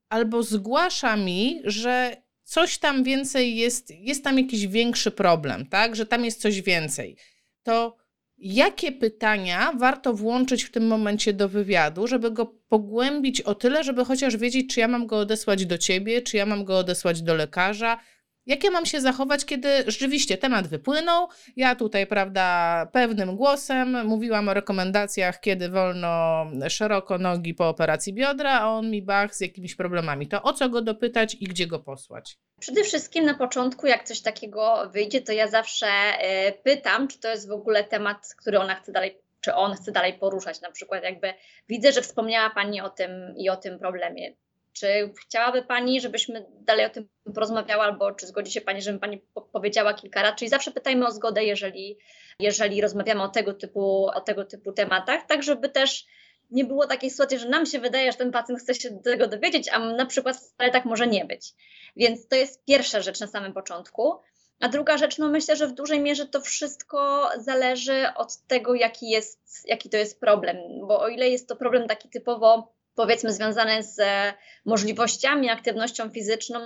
[0.08, 5.96] albo zgłasza mi, że coś tam więcej jest, jest tam jakiś większy problem, tak?
[5.96, 7.16] Że tam jest coś więcej
[7.62, 7.96] to
[8.38, 14.04] jakie pytania warto włączyć w tym momencie do wywiadu, żeby go pogłębić o tyle, żeby
[14.04, 17.34] chociaż wiedzieć, czy ja mam go odesłać do ciebie, czy ja mam go odesłać do
[17.34, 17.98] lekarza,
[18.46, 21.28] jak ja mam się zachować, kiedy rzeczywiście temat wypłynął?
[21.56, 28.60] Ja tutaj, prawda, pewnym głosem mówiłam o rekomendacjach, kiedy wolno szeroko nogi po operacji biodra,
[28.60, 30.28] a on mi bach z jakimiś problemami.
[30.28, 32.38] To o co go dopytać i gdzie go posłać?
[32.60, 37.28] Przede wszystkim na początku, jak coś takiego wyjdzie, to ja zawsze e, pytam, czy to
[37.28, 40.60] jest w ogóle temat, który ona chce dalej czy on chce dalej poruszać.
[40.60, 41.34] Na przykład, jakby
[41.68, 44.32] widzę, że wspomniała Pani o tym i o tym problemie.
[44.72, 49.20] Czy chciałaby Pani, żebyśmy dalej o tym porozmawiały, albo czy zgodzi się Pani, żebym Pani
[49.52, 50.36] powiedziała kilka rad?
[50.36, 51.98] Czyli zawsze pytajmy o zgodę, jeżeli,
[52.38, 56.06] jeżeli rozmawiamy o tego, typu, o tego typu tematach, tak żeby też
[56.50, 59.68] nie było takiej sytuacji, że nam się wydaje, że ten pacjent chce się tego dowiedzieć,
[59.68, 61.52] a na przykład wcale tak może nie być.
[61.96, 64.14] Więc to jest pierwsza rzecz na samym początku.
[64.60, 69.10] A druga rzecz, no myślę, że w dużej mierze to wszystko zależy od tego, jaki,
[69.10, 70.56] jest, jaki to jest problem.
[70.86, 76.60] Bo o ile jest to problem taki typowo powiedzmy związane z e, możliwościami, aktywnością fizyczną,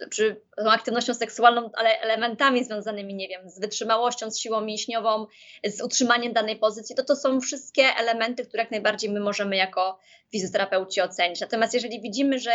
[0.00, 5.26] no czy aktywnością seksualną, ale elementami związanymi, nie wiem, z wytrzymałością, z siłą mięśniową,
[5.64, 9.98] z utrzymaniem danej pozycji, to to są wszystkie elementy, które jak najbardziej my możemy jako
[10.32, 11.40] fizjoterapeuci ocenić.
[11.40, 12.52] Natomiast jeżeli widzimy, że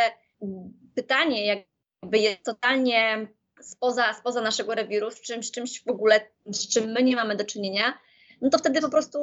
[0.96, 3.28] pytanie jakby jest totalnie
[3.62, 7.46] spoza, spoza naszego rewiru, z czymś, czymś w ogóle, z czym my nie mamy do
[7.46, 8.00] czynienia,
[8.42, 9.20] no to wtedy po prostu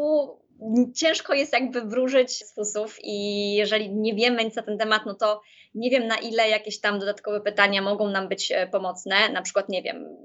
[0.95, 5.41] ciężko jest jakby wróżyć fusów i jeżeli nie wiemy nic na ten temat, no to
[5.75, 9.29] nie wiem na ile jakieś tam dodatkowe pytania mogą nam być e, pomocne.
[9.29, 10.17] Na przykład, nie wiem,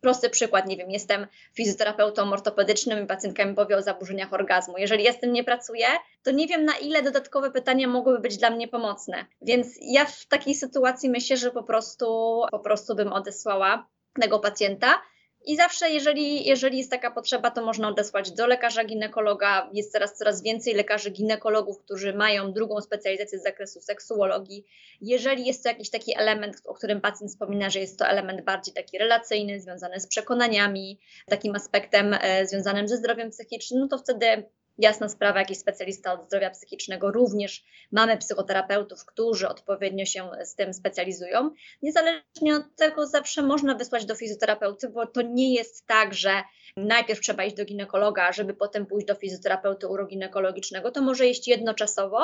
[0.00, 4.78] prosty przykład, nie wiem, jestem fizjoterapeutą ortopedycznym i pacjentka mi powie o zaburzeniach orgazmu.
[4.78, 5.86] Jeżeli ja z tym nie pracuję,
[6.22, 9.26] to nie wiem na ile dodatkowe pytania mogłyby być dla mnie pomocne.
[9.42, 13.88] Więc ja w takiej sytuacji myślę, że po prostu, po prostu bym odesłała
[14.20, 15.02] tego pacjenta
[15.44, 19.70] i zawsze, jeżeli, jeżeli jest taka potrzeba, to można odesłać do lekarza ginekologa.
[19.72, 24.66] Jest teraz coraz więcej lekarzy ginekologów, którzy mają drugą specjalizację z zakresu seksuologii.
[25.00, 28.74] Jeżeli jest to jakiś taki element, o którym pacjent wspomina, że jest to element bardziej
[28.74, 34.44] taki relacyjny, związany z przekonaniami, takim aspektem e, związanym ze zdrowiem psychicznym, no to wtedy
[34.80, 40.74] jasna sprawa, jakiś specjalista od zdrowia psychicznego, również mamy psychoterapeutów, którzy odpowiednio się z tym
[40.74, 41.50] specjalizują.
[41.82, 46.42] Niezależnie od tego, zawsze można wysłać do fizjoterapeuty, bo to nie jest tak, że
[46.76, 50.90] najpierw trzeba iść do ginekologa, żeby potem pójść do fizjoterapeuty uroginekologicznego.
[50.90, 52.18] To może iść jednoczasowo,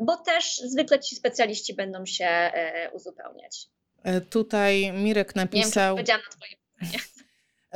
[0.00, 3.66] bo też zwykle ci specjaliści będą się e, uzupełniać.
[4.02, 5.96] E, tutaj Mirek napisał.
[5.96, 7.02] Nie wiem, czy na Twoje pytanie.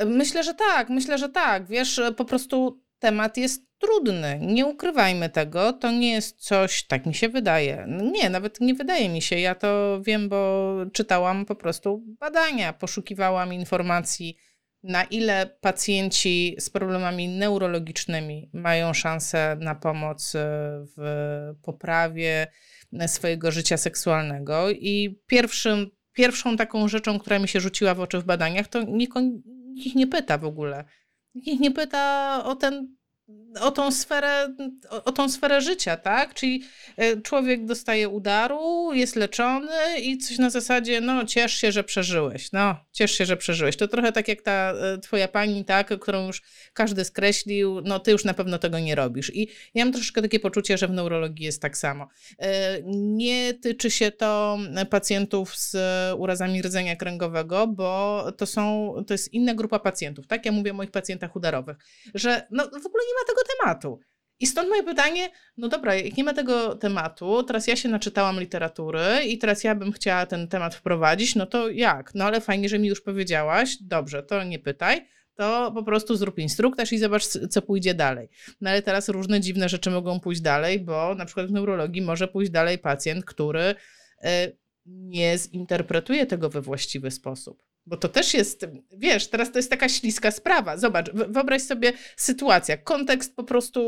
[0.19, 1.67] Myślę, że tak, myślę, że tak.
[1.67, 4.39] Wiesz, po prostu temat jest trudny.
[4.41, 5.73] Nie ukrywajmy tego.
[5.73, 7.85] To nie jest coś, tak mi się wydaje.
[7.87, 9.39] Nie, nawet nie wydaje mi się.
[9.39, 14.37] Ja to wiem, bo czytałam po prostu badania, poszukiwałam informacji,
[14.83, 20.39] na ile pacjenci z problemami neurologicznymi mają szansę na pomoc e,
[20.97, 21.01] w
[21.63, 22.47] poprawie
[23.07, 24.69] swojego życia seksualnego.
[24.69, 29.13] I pierwszym, pierwszą taką rzeczą, która mi się rzuciła w oczy w badaniach, to nikt
[29.75, 30.83] ich nie pyta w ogóle.
[31.35, 32.95] Nikt ich nie pyta o ten
[33.61, 34.55] o tą sferę,
[34.89, 36.33] o, tą sferę życia, tak?
[36.33, 36.63] Czyli
[36.97, 42.51] e, człowiek dostaje udaru, jest leczony i coś na zasadzie, no ciesz się, że przeżyłeś,
[42.51, 43.77] no ciesz się, że przeżyłeś.
[43.77, 46.41] To trochę tak jak ta e, twoja pani, tak, którą już
[46.73, 49.35] każdy skreślił, no ty już na pewno tego nie robisz.
[49.35, 52.07] I ja mam troszeczkę takie poczucie, że w neurologii jest tak samo.
[52.39, 54.57] E, nie tyczy się to
[54.89, 55.77] pacjentów z
[56.17, 60.45] urazami rdzenia kręgowego, bo to są, to jest inna grupa pacjentów, tak?
[60.45, 61.77] Ja mówię o moich pacjentach udarowych,
[62.13, 63.99] że no w ogóle nie ma tego tematu.
[64.39, 68.39] I stąd moje pytanie, no dobra, jak nie ma tego tematu, teraz ja się naczytałam
[68.39, 72.15] literatury i teraz ja bym chciała ten temat wprowadzić, no to jak?
[72.15, 76.39] No ale fajnie, że mi już powiedziałaś, dobrze, to nie pytaj, to po prostu zrób
[76.39, 78.29] instruktaż i zobacz, co pójdzie dalej.
[78.61, 82.27] No ale teraz różne dziwne rzeczy mogą pójść dalej, bo na przykład w neurologii może
[82.27, 87.68] pójść dalej pacjent, który y, nie zinterpretuje tego we właściwy sposób.
[87.85, 90.77] Bo to też jest, wiesz, teraz to jest taka śliska sprawa.
[90.77, 93.81] Zobacz, wyobraź sobie sytuację, kontekst po prostu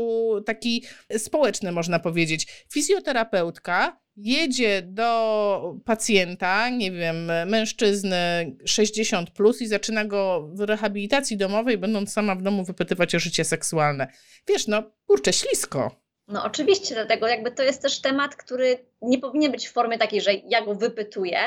[0.46, 0.84] taki
[1.16, 2.46] społeczny, można powiedzieć.
[2.72, 11.78] Fizjoterapeutka jedzie do pacjenta, nie wiem, mężczyzny 60 plus i zaczyna go w rehabilitacji domowej,
[11.78, 14.08] będąc sama w domu wypytywać o życie seksualne.
[14.48, 16.02] Wiesz, no kurczę, ślisko.
[16.28, 20.20] No oczywiście, dlatego jakby to jest też temat, który nie powinien być w formie takiej,
[20.20, 21.38] że ja go wypytuję,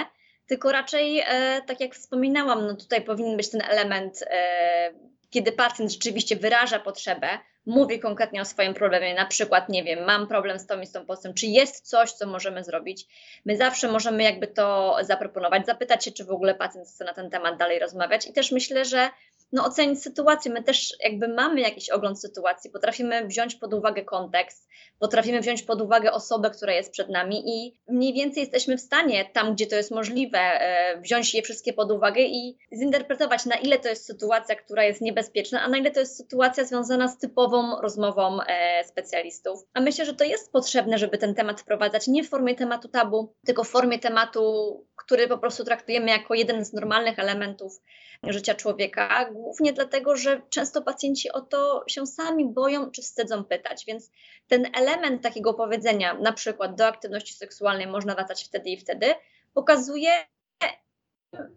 [0.47, 4.93] tylko raczej, e, tak jak wspominałam, no tutaj powinien być ten element, e,
[5.29, 7.27] kiedy pacjent rzeczywiście wyraża potrzebę,
[7.65, 10.91] mówi konkretnie o swoim problemie, na przykład, nie wiem, mam problem z tą i z
[10.91, 13.05] tą postą, czy jest coś, co możemy zrobić.
[13.45, 17.29] My zawsze możemy jakby to zaproponować, zapytać się, czy w ogóle pacjent chce na ten
[17.29, 19.09] temat dalej rozmawiać i też myślę, że
[19.51, 20.51] no, ocenić sytuację.
[20.51, 24.67] My też jakby mamy jakiś ogląd sytuacji, potrafimy wziąć pod uwagę kontekst,
[24.99, 29.25] potrafimy wziąć pod uwagę osobę, która jest przed nami i mniej więcej jesteśmy w stanie
[29.33, 33.79] tam, gdzie to jest możliwe, e, wziąć je wszystkie pod uwagę i zinterpretować, na ile
[33.79, 37.81] to jest sytuacja, która jest niebezpieczna, a na ile to jest sytuacja związana z typową
[37.81, 39.59] rozmową e, specjalistów.
[39.73, 43.33] A myślę, że to jest potrzebne, żeby ten temat wprowadzać nie w formie tematu tabu,
[43.45, 47.81] tylko w formie tematu, który po prostu traktujemy jako jeden z normalnych elementów
[48.23, 53.85] życia człowieka, głównie dlatego, że często pacjenci o to się sami boją czy wstydzą pytać,
[53.87, 54.11] więc
[54.47, 59.05] ten element takiego powiedzenia, na przykład do aktywności seksualnej można wracać wtedy i wtedy,
[59.53, 60.11] pokazuje,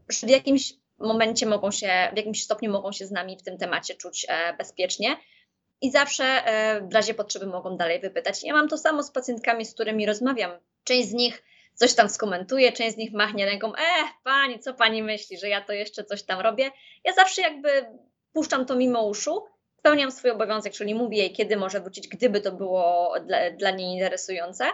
[0.09, 3.59] że w jakimś momencie mogą się, w jakimś stopniu mogą się z nami w tym
[3.59, 5.17] temacie czuć e, bezpiecznie.
[5.81, 8.45] I zawsze e, w razie potrzeby mogą dalej wypytać.
[8.45, 10.51] Ja mam to samo z pacjentkami, z którymi rozmawiam.
[10.85, 11.43] Część z nich
[11.79, 15.61] coś tam skomentuje, część z nich machnie ręką, e, pani, co pani myśli, że ja
[15.61, 16.71] to jeszcze coś tam robię.
[17.05, 17.69] Ja zawsze jakby
[18.33, 19.45] puszczam to mimo uszu,
[19.79, 23.95] spełniam swój obowiązek, czyli mówię jej, kiedy może wrócić, gdyby to było dla, dla niej
[23.95, 24.65] interesujące.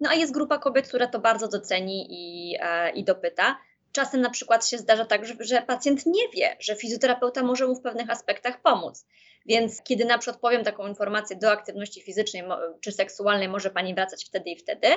[0.00, 3.58] No a jest grupa kobiet, która to bardzo doceni i, e, i dopyta.
[3.92, 7.74] Czasem na przykład się zdarza tak, że, że pacjent nie wie, że fizjoterapeuta może mu
[7.74, 9.06] w pewnych aspektach pomóc.
[9.46, 12.42] Więc kiedy na przykład powiem taką informację do aktywności fizycznej
[12.80, 14.88] czy seksualnej, może pani wracać wtedy i wtedy,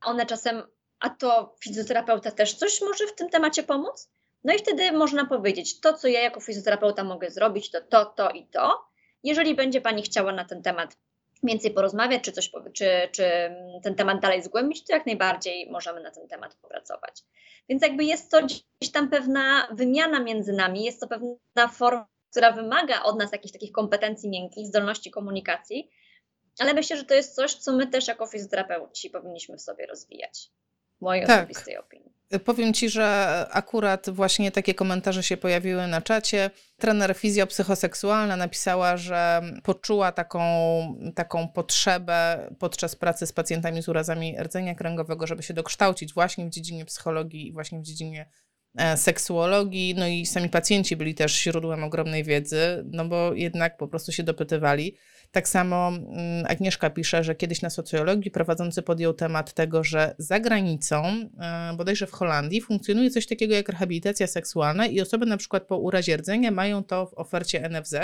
[0.00, 0.62] one czasem
[1.00, 4.10] a to fizjoterapeuta też coś może w tym temacie pomóc?
[4.44, 8.30] No i wtedy można powiedzieć, to co ja jako fizjoterapeuta mogę zrobić, to to, to
[8.30, 8.88] i to.
[9.22, 10.96] Jeżeli będzie Pani chciała na ten temat
[11.42, 13.24] więcej porozmawiać, czy, coś, czy, czy
[13.82, 17.24] ten temat dalej zgłębić, to jak najbardziej możemy na ten temat popracować.
[17.68, 22.52] Więc jakby jest to gdzieś tam pewna wymiana między nami, jest to pewna forma, która
[22.52, 25.90] wymaga od nas jakichś takich kompetencji miękkich, zdolności komunikacji,
[26.58, 30.50] ale myślę, że to jest coś, co my też jako fizjoterapeuci powinniśmy w sobie rozwijać
[31.00, 31.38] mojej tak.
[31.38, 32.08] osobistej opinii.
[32.44, 36.50] Powiem Ci, że akurat właśnie takie komentarze się pojawiły na czacie.
[36.76, 40.40] Trener fizjopsychoseksualna napisała, że poczuła taką,
[41.14, 46.50] taką potrzebę podczas pracy z pacjentami z urazami rdzenia kręgowego, żeby się dokształcić właśnie w
[46.50, 48.28] dziedzinie psychologii i właśnie w dziedzinie
[48.78, 53.88] e, seksuologii, no i sami pacjenci byli też źródłem ogromnej wiedzy, no bo jednak po
[53.88, 54.96] prostu się dopytywali.
[55.32, 60.40] Tak samo mm, Agnieszka pisze, że kiedyś na socjologii prowadzący podjął temat tego, że za
[60.40, 61.04] granicą,
[61.40, 65.78] e, bodajże w Holandii, funkcjonuje coś takiego jak rehabilitacja seksualna i osoby na przykład po
[65.78, 67.94] urazie rdzenia mają to w ofercie NFZ.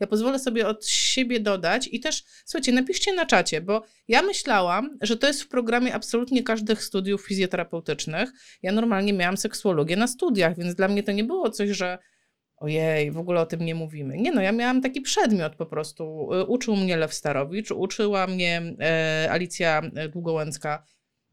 [0.00, 4.98] Ja pozwolę sobie od siebie dodać i też, słuchajcie, napiszcie na czacie, bo ja myślałam,
[5.00, 8.30] że to jest w programie absolutnie każdych studiów fizjoterapeutycznych.
[8.62, 11.98] Ja normalnie miałam seksuologię na studiach, więc dla mnie to nie było coś, że
[12.56, 14.16] ojej, w ogóle o tym nie mówimy.
[14.16, 16.32] Nie no, ja miałam taki przedmiot po prostu.
[16.34, 19.82] Y, uczył mnie Lew Starowicz, uczyła mnie e, Alicja
[20.12, 20.84] Długołęcka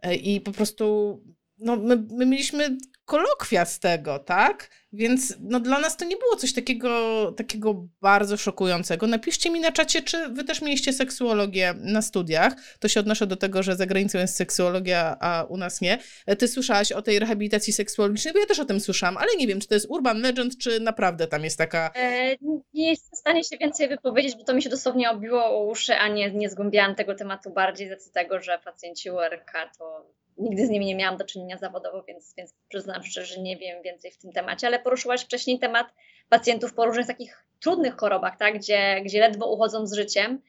[0.01, 1.19] e, i po prostu
[1.63, 4.69] no, my, my mieliśmy kolokwia z tego, tak?
[4.93, 9.07] Więc no, dla nas to nie było coś takiego, takiego bardzo szokującego.
[9.07, 12.53] Napiszcie mi na czacie, czy wy też mieliście seksuologię na studiach.
[12.79, 15.97] To się odnoszę do tego, że za granicą jest seksuologia, a u nas nie.
[16.39, 19.59] Ty słyszałaś o tej rehabilitacji seksuologicznej, bo ja też o tym słyszałam, ale nie wiem,
[19.59, 21.91] czy to jest urban legend, czy naprawdę tam jest taka...
[21.95, 22.35] E,
[22.73, 25.95] nie jestem w stanie się więcej wypowiedzieć, bo to mi się dosłownie obiło o uszy,
[25.95, 30.05] a nie, nie zgłębiałam tego tematu bardziej z tego, że pacjenci URK to
[30.43, 33.83] nigdy z nimi nie miałam do czynienia zawodowo, więc, więc przyznam szczerze, że nie wiem
[33.83, 35.87] więcej w tym temacie, ale poruszyłaś wcześniej temat
[36.29, 40.41] pacjentów po różnych takich trudnych chorobach, tak, gdzie, gdzie ledwo uchodzą z życiem.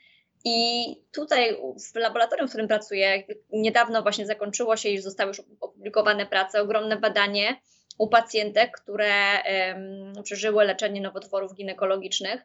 [0.44, 1.56] I tutaj
[1.92, 3.22] w laboratorium, w którym pracuję,
[3.52, 7.60] niedawno właśnie zakończyło się i zostały już opublikowane prace, ogromne badanie
[7.98, 12.42] u pacjentek, które um, przeżyły leczenie nowotworów ginekologicznych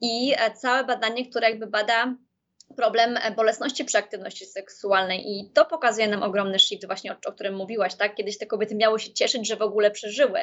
[0.00, 2.14] i e, całe badanie, które jakby bada
[2.76, 7.32] problem e, bolesności przy aktywności seksualnej i to pokazuje nam ogromny shift właśnie, o, o,
[7.32, 8.14] którym mówiłaś, tak?
[8.14, 10.40] Kiedyś te kobiety miały się cieszyć, że w ogóle przeżyły,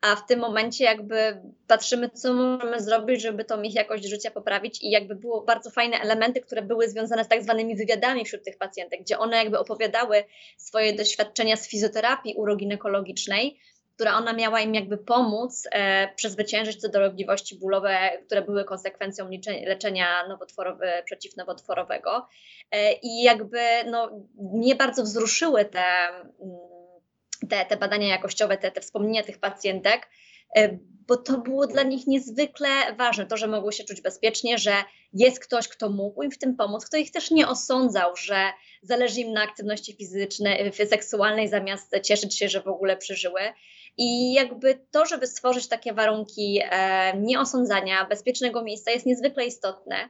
[0.00, 4.82] a w tym momencie jakby patrzymy, co możemy zrobić, żeby tą ich jakość życia poprawić
[4.82, 8.58] i jakby było bardzo fajne elementy, które były związane z tak zwanymi wywiadami wśród tych
[8.58, 10.24] pacjentek, gdzie one jakby opowiadały
[10.56, 13.60] swoje doświadczenia z fizjoterapii uroginekologicznej,
[13.98, 19.30] która ona miała im jakby pomóc e, przezwyciężyć te dolegliwości bólowe, które były konsekwencją
[19.66, 22.26] leczenia nowotworowe, przeciwnowotworowego.
[22.70, 24.10] E, I jakby no,
[24.52, 26.58] mnie bardzo wzruszyły te, mm,
[27.50, 30.08] te, te badania jakościowe, te, te wspomnienia tych pacjentek,
[30.56, 34.72] e, bo to było dla nich niezwykle ważne, to, że mogły się czuć bezpiecznie, że
[35.12, 38.36] jest ktoś, kto mógł im w tym pomóc, kto ich też nie osądzał, że
[38.82, 43.40] zależy im na aktywności fizycznej, seksualnej, zamiast cieszyć się, że w ogóle przeżyły.
[43.98, 50.08] I jakby to, żeby stworzyć takie warunki e, nieosądzania, bezpiecznego miejsca jest niezwykle istotne.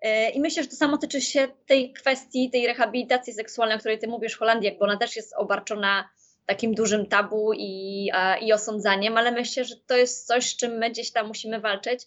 [0.00, 3.98] E, I myślę, że to samo tyczy się tej kwestii, tej rehabilitacji seksualnej, o której
[3.98, 6.08] ty mówisz w Holandii, bo ona też jest obarczona
[6.46, 8.10] takim dużym tabu i,
[8.40, 12.06] i osądzaniem, ale myślę, że to jest coś, z czym my gdzieś tam musimy walczyć.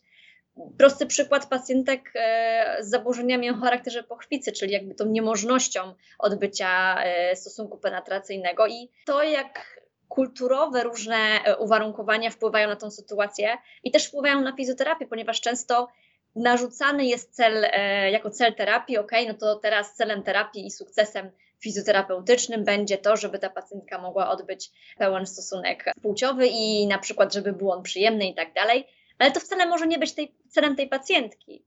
[0.78, 7.36] Prosty przykład pacjentek e, z zaburzeniami o charakterze pochwicy, czyli jakby tą niemożnością odbycia e,
[7.36, 9.78] stosunku penetracyjnego i to, jak
[10.08, 15.88] kulturowe różne e, uwarunkowania wpływają na tą sytuację i też wpływają na fizjoterapię, ponieważ często
[16.36, 21.32] narzucany jest cel e, jako cel terapii, ok, no to teraz celem terapii i sukcesem
[21.60, 27.54] fizjoterapeutycznym będzie to, żeby ta pacjentka mogła odbyć pełen stosunek płciowy i na przykład, żeby
[27.54, 28.88] był on przyjemny i tak dalej,
[29.20, 31.66] ale to wcale może nie być tej, celem tej pacjentki,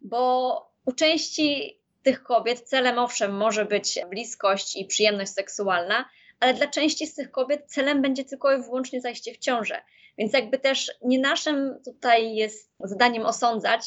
[0.00, 6.08] bo u części tych kobiet celem owszem może być bliskość i przyjemność seksualna,
[6.40, 9.82] ale dla części z tych kobiet celem będzie tylko i wyłącznie zajście w ciążę.
[10.18, 13.80] Więc jakby też nie naszym tutaj jest zadaniem osądzać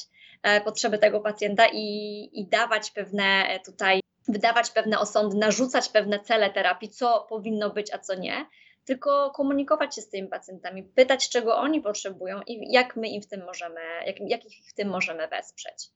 [0.44, 6.20] e, potrzeby tego pacjenta i, i dawać pewne e, tutaj, wydawać pewne osądy, narzucać pewne
[6.20, 8.46] cele terapii, co powinno być, a co nie,
[8.86, 13.28] tylko komunikować się z tymi pacjentami, pytać, czego oni potrzebują i jak my im w
[13.28, 15.90] tym możemy, jak, jak ich w tym możemy wesprzeć.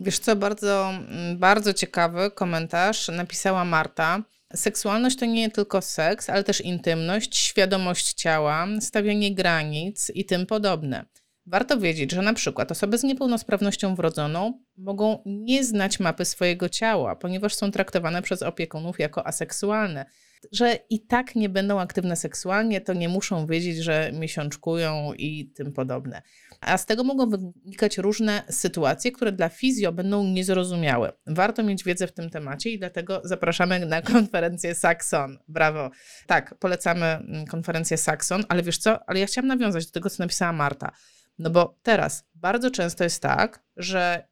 [0.00, 0.92] Wiesz co, bardzo,
[1.36, 4.22] bardzo ciekawy komentarz napisała Marta.
[4.54, 11.04] Seksualność to nie tylko seks, ale też intymność, świadomość ciała, stawianie granic i tym podobne.
[11.46, 17.16] Warto wiedzieć, że na przykład osoby z niepełnosprawnością wrodzoną mogą nie znać mapy swojego ciała,
[17.16, 20.06] ponieważ są traktowane przez opiekunów jako aseksualne
[20.52, 25.72] że i tak nie będą aktywne seksualnie, to nie muszą wiedzieć, że miesiączkują i tym
[25.72, 26.22] podobne.
[26.62, 31.12] A z tego mogą wynikać różne sytuacje, które dla fizjo będą niezrozumiałe.
[31.26, 35.38] Warto mieć wiedzę w tym temacie i dlatego zapraszamy na konferencję Saxon.
[35.48, 35.90] Brawo.
[36.26, 39.08] Tak, polecamy mm, konferencję Saxon, ale wiesz co?
[39.08, 40.92] Ale ja chciałam nawiązać do tego, co napisała Marta.
[41.38, 44.28] No bo teraz bardzo często jest tak, że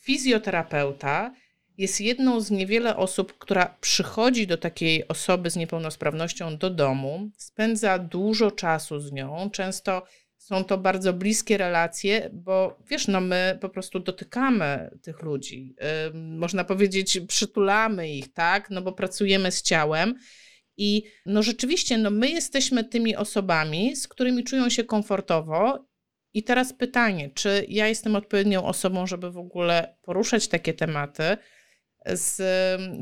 [0.00, 1.32] fizjoterapeuta
[1.78, 7.98] jest jedną z niewiele osób, która przychodzi do takiej osoby z niepełnosprawnością do domu, spędza
[7.98, 10.02] dużo czasu z nią, często
[10.42, 15.74] są to bardzo bliskie relacje, bo wiesz, no my po prostu dotykamy tych ludzi.
[16.14, 18.70] Można powiedzieć, przytulamy ich, tak?
[18.70, 20.14] No bo pracujemy z ciałem
[20.76, 25.86] I no rzeczywiście, no my jesteśmy tymi osobami, z którymi czują się komfortowo.
[26.34, 31.36] I teraz pytanie, czy ja jestem odpowiednią osobą, żeby w ogóle poruszać takie tematy
[32.06, 32.42] z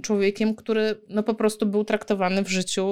[0.02, 2.84] człowiekiem, który no po prostu był traktowany w życiu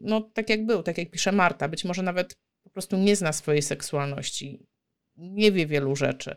[0.00, 1.68] no tak jak był, tak jak pisze Marta.
[1.68, 2.36] Być może nawet
[2.74, 4.66] prostu nie zna swojej seksualności,
[5.16, 6.36] nie wie wielu rzeczy.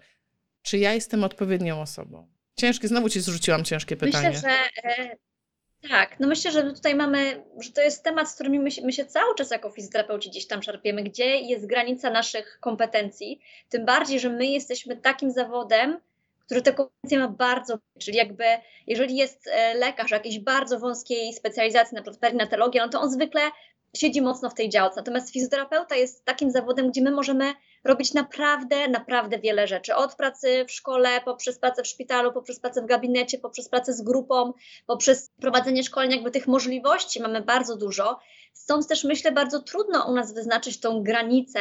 [0.62, 2.28] Czy ja jestem odpowiednią osobą?
[2.56, 4.30] Ciężkie, znowu ci zrzuciłam ciężkie pytanie.
[4.30, 5.18] Myślę, że e,
[5.90, 9.06] tak, no myślę, że tutaj mamy, że to jest temat, z którym my, my się
[9.06, 14.30] cały czas jako fizjoterapeuci gdzieś tam szarpiemy, gdzie jest granica naszych kompetencji, tym bardziej, że
[14.30, 16.00] my jesteśmy takim zawodem,
[16.46, 18.44] który te kompetencje ma bardzo, czyli jakby
[18.88, 23.42] jeżeli jest e, lekarz jakiejś bardzo wąskiej specjalizacji, na przykład perinatologia, no to on zwykle
[23.98, 24.96] siedzi mocno w tej działce.
[24.96, 29.96] Natomiast fizjoterapeuta jest takim zawodem, gdzie my możemy robić naprawdę, naprawdę wiele rzeczy.
[29.96, 34.02] Od pracy w szkole, poprzez pracę w szpitalu, poprzez pracę w gabinecie, poprzez pracę z
[34.02, 34.54] grupą,
[34.86, 38.20] poprzez prowadzenie szkoleń, jakby tych możliwości mamy bardzo dużo.
[38.54, 41.60] Stąd też myślę, bardzo trudno u nas wyznaczyć tą granicę,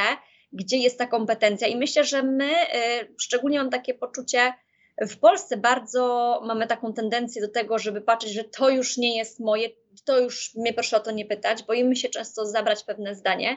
[0.53, 1.69] gdzie jest ta kompetencja.
[1.69, 4.53] I myślę, że my, y, szczególnie mam takie poczucie,
[5.01, 9.41] w Polsce bardzo mamy taką tendencję do tego, żeby patrzeć, że to już nie jest
[9.41, 9.69] moje,
[10.05, 13.57] to już mnie proszę o to nie pytać, boimy się często zabrać pewne zdanie.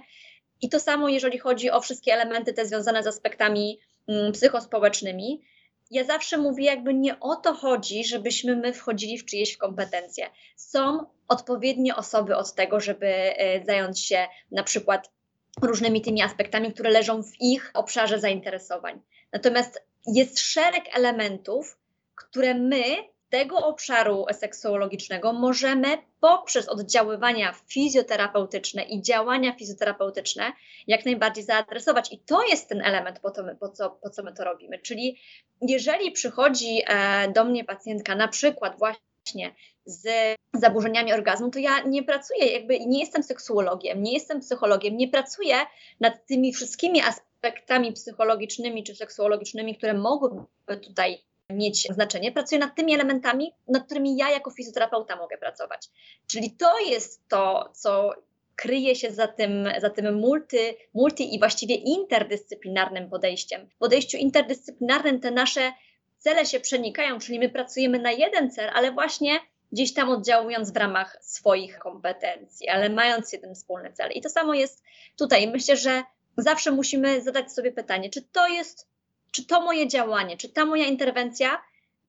[0.61, 5.41] I to samo, jeżeli chodzi o wszystkie elementy te związane z aspektami mm, psychospołecznymi.
[5.91, 10.29] Ja zawsze mówię, jakby nie o to chodzi, żebyśmy my wchodzili w czyjeś kompetencje.
[10.55, 15.11] Są odpowiednie osoby od tego, żeby e, zająć się na przykład
[15.61, 19.01] różnymi tymi aspektami, które leżą w ich obszarze zainteresowań.
[19.33, 21.77] Natomiast jest szereg elementów,
[22.15, 22.83] które my
[23.29, 30.51] tego obszaru seksuologicznego możemy poprzez oddziaływania fizjoterapeutyczne i działania fizjoterapeutyczne
[30.87, 32.13] jak najbardziej zaadresować.
[32.13, 34.79] I to jest ten element, po, to my, po, co, po co my to robimy.
[34.79, 35.19] Czyli
[35.61, 39.55] jeżeli przychodzi e, do mnie pacjentka na przykład właśnie
[39.89, 45.07] z zaburzeniami orgazmu, to ja nie pracuję, jakby nie jestem seksuologiem, nie jestem psychologiem, nie
[45.07, 45.55] pracuję
[45.99, 52.93] nad tymi wszystkimi aspektami psychologicznymi czy seksuologicznymi, które mogłyby tutaj mieć znaczenie, pracuję nad tymi
[52.93, 55.89] elementami, nad którymi ja jako fizjoterapeuta mogę pracować.
[56.27, 58.13] Czyli to jest to, co
[58.55, 60.57] kryje się za tym, za tym multi,
[60.93, 63.69] multi i właściwie interdyscyplinarnym podejściem.
[63.69, 65.71] W podejściu interdyscyplinarnym te nasze
[66.17, 69.39] cele się przenikają, czyli my pracujemy na jeden cel, ale właśnie
[69.71, 74.11] gdzieś tam oddziałując w ramach swoich kompetencji, ale mając jeden wspólny cel.
[74.11, 74.83] I to samo jest
[75.17, 75.47] tutaj.
[75.47, 76.03] Myślę, że
[76.37, 78.89] zawsze musimy zadać sobie pytanie, czy to jest
[79.31, 81.61] czy to moje działanie, czy ta moja interwencja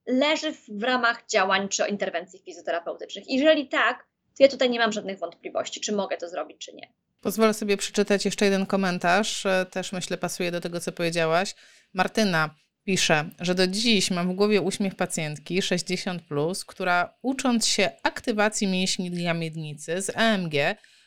[0.07, 3.23] leży w ramach działań czy interwencji fizjoterapeutycznych.
[3.27, 4.07] Jeżeli tak,
[4.37, 6.93] to ja tutaj nie mam żadnych wątpliwości, czy mogę to zrobić, czy nie.
[7.21, 11.55] Pozwolę sobie przeczytać jeszcze jeden komentarz, e, też myślę pasuje do tego, co powiedziałaś.
[11.93, 16.23] Martyna pisze, że do dziś mam w głowie uśmiech pacjentki 60,
[16.67, 20.53] która ucząc się aktywacji mięśni dla miednicy z EMG,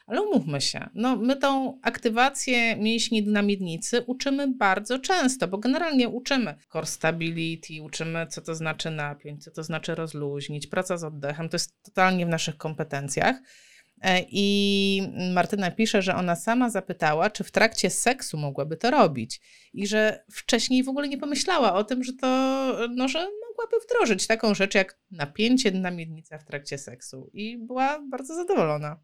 [0.06, 6.08] ale umówmy się, no my tą aktywację mięśni na miednicy uczymy bardzo często, bo generalnie
[6.08, 11.48] uczymy core stability, uczymy co to znaczy napiąć, co to znaczy rozluźnić, praca z oddechem,
[11.48, 13.36] to jest totalnie w naszych kompetencjach.
[14.04, 15.02] E, I
[15.32, 19.40] Martyna pisze, że ona sama zapytała, czy w trakcie seksu mogłaby to robić
[19.72, 22.26] i że wcześniej w ogóle nie pomyślała o tym, że to,
[22.90, 28.02] no, że mogłaby wdrożyć taką rzecz jak napięcie na miednicę w trakcie seksu i była
[28.10, 29.00] bardzo zadowolona.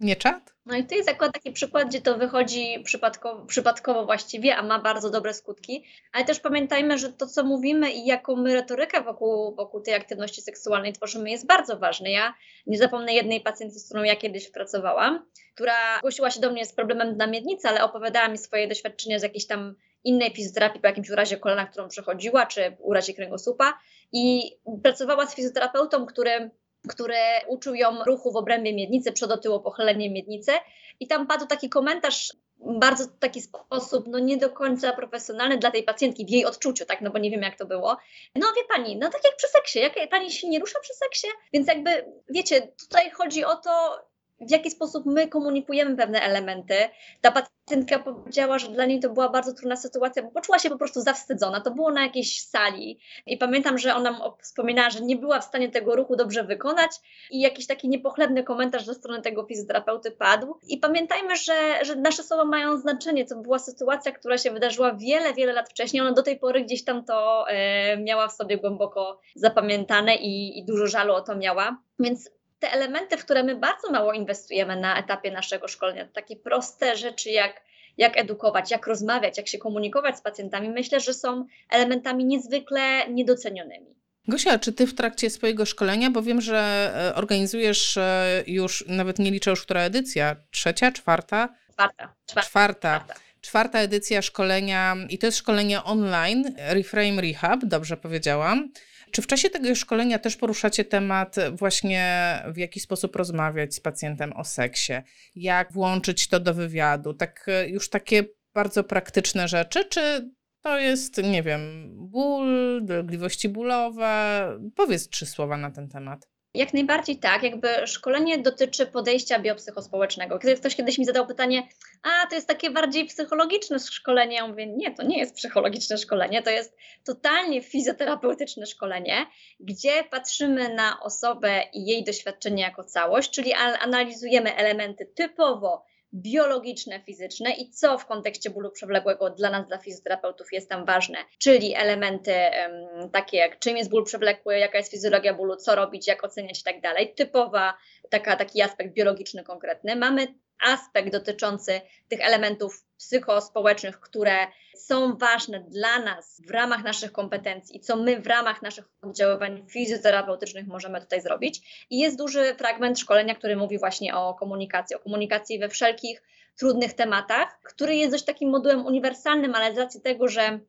[0.00, 0.54] Nie czat?
[0.66, 5.10] No i jest akurat taki przykład, gdzie to wychodzi przypadkowo, przypadkowo właściwie, a ma bardzo
[5.10, 5.84] dobre skutki.
[6.12, 10.42] Ale też pamiętajmy, że to, co mówimy i jaką my retorykę wokół, wokół tej aktywności
[10.42, 12.10] seksualnej tworzymy, jest bardzo ważne.
[12.10, 12.34] Ja
[12.66, 16.72] nie zapomnę jednej pacjentki, z którą ja kiedyś pracowałam, która zgłosiła się do mnie z
[16.72, 19.74] problemem na miednicy, ale opowiadała mi swoje doświadczenia z jakiejś tam
[20.04, 23.78] innej fizjoterapii po jakimś urazie kolana, którą przechodziła, czy urazie kręgosłupa.
[24.12, 26.50] I pracowała z fizjoterapeutą, który
[26.88, 27.16] który
[27.48, 30.52] uczył ją ruchu w obrębie miednicy, przodotyło pochylenie miednicy
[31.00, 35.82] i tam padł taki komentarz bardzo taki sposób, no nie do końca profesjonalny dla tej
[35.82, 37.96] pacjentki, w jej odczuciu, tak, no bo nie wiem jak to było.
[38.34, 41.28] No wie pani, no tak jak przy seksie, jak pani się nie rusza przy seksie?
[41.52, 43.98] Więc jakby, wiecie, tutaj chodzi o to,
[44.40, 46.74] w jaki sposób my komunikujemy pewne elementy.
[47.20, 50.78] Ta pacjentka powiedziała, że dla niej to była bardzo trudna sytuacja, bo poczuła się po
[50.78, 51.60] prostu zawstydzona.
[51.60, 55.68] To było na jakiejś sali i pamiętam, że ona wspominała, że nie była w stanie
[55.68, 56.90] tego ruchu dobrze wykonać
[57.30, 60.58] i jakiś taki niepochlebny komentarz ze strony tego fizjoterapeuty padł.
[60.68, 63.26] I pamiętajmy, że, że nasze słowa mają znaczenie.
[63.26, 66.02] To była sytuacja, która się wydarzyła wiele, wiele lat wcześniej.
[66.02, 70.64] Ona do tej pory gdzieś tam to e, miała w sobie głęboko zapamiętane i, i
[70.64, 71.78] dużo żalu o to miała.
[71.98, 76.96] Więc te elementy, w które my bardzo mało inwestujemy na etapie naszego szkolenia, takie proste
[76.96, 77.62] rzeczy jak,
[77.96, 83.98] jak edukować, jak rozmawiać, jak się komunikować z pacjentami, myślę, że są elementami niezwykle niedocenionymi.
[84.28, 89.18] Gosia, czy ty w trakcie swojego szkolenia, bo wiem, że e, organizujesz e, już, nawet
[89.18, 91.48] nie liczę już, która edycja, trzecia, czwarta?
[91.72, 92.14] Czwarta.
[92.26, 92.48] Czwarta.
[92.48, 93.14] czwarta.
[93.40, 98.72] czwarta edycja szkolenia i to jest szkolenie online Reframe Rehab, dobrze powiedziałam.
[99.10, 104.32] Czy w czasie tego szkolenia też poruszacie temat właśnie w jaki sposób rozmawiać z pacjentem
[104.32, 104.92] o seksie,
[105.34, 110.30] jak włączyć to do wywiadu, tak e, już takie bardzo praktyczne rzeczy, czy
[110.60, 114.42] to jest, nie wiem, ból, dolegliwości bólowe?
[114.74, 116.28] Powiedz trzy słowa na ten temat.
[116.58, 120.38] Jak najbardziej tak, jakby szkolenie dotyczy podejścia biopsychospołecznego.
[120.38, 121.68] Kiedy ktoś kiedyś mi zadał pytanie,
[122.02, 126.42] a to jest takie bardziej psychologiczne szkolenie, ja mówię, nie, to nie jest psychologiczne szkolenie,
[126.42, 129.26] to jest totalnie fizjoterapeutyczne szkolenie,
[129.60, 135.84] gdzie patrzymy na osobę i jej doświadczenie jako całość, czyli analizujemy elementy typowo
[136.14, 141.18] biologiczne, fizyczne i co w kontekście bólu przewlekłego dla nas, dla fizjoterapeutów jest tam ważne,
[141.38, 146.06] czyli elementy um, takie jak czym jest ból przewlekły, jaka jest fizjologia bólu, co robić,
[146.06, 147.14] jak oceniać i tak dalej.
[147.14, 147.74] Typowa
[148.10, 149.96] taka, taki aspekt biologiczny, konkretny.
[149.96, 154.36] Mamy aspekt dotyczący tych elementów psychospołecznych, które
[154.76, 159.64] są ważne dla nas w ramach naszych kompetencji i co my w ramach naszych oddziaływań
[159.70, 161.86] fizjoterapeutycznych możemy tutaj zrobić.
[161.90, 166.22] I jest duży fragment szkolenia, który mówi właśnie o komunikacji, o komunikacji we wszelkich
[166.58, 170.60] trudnych tematach, który jest dość takim modułem uniwersalnym, ale z racji tego, że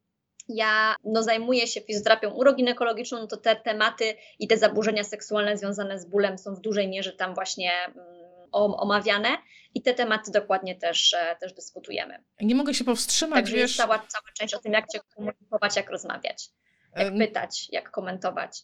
[0.50, 6.00] ja no, zajmuję się fizjoterapią uroginekologiczną, no to te tematy i te zaburzenia seksualne związane
[6.00, 9.30] z bólem są w dużej mierze tam właśnie mm, omawiane
[9.76, 12.24] i te tematy dokładnie też, e, też dyskutujemy.
[12.42, 13.62] Nie mogę się powstrzymać, Także wiesz...
[13.62, 16.50] jest cała, cała część o tym, jak cię komunikować, jak rozmawiać,
[16.96, 18.64] jak pytać, jak komentować.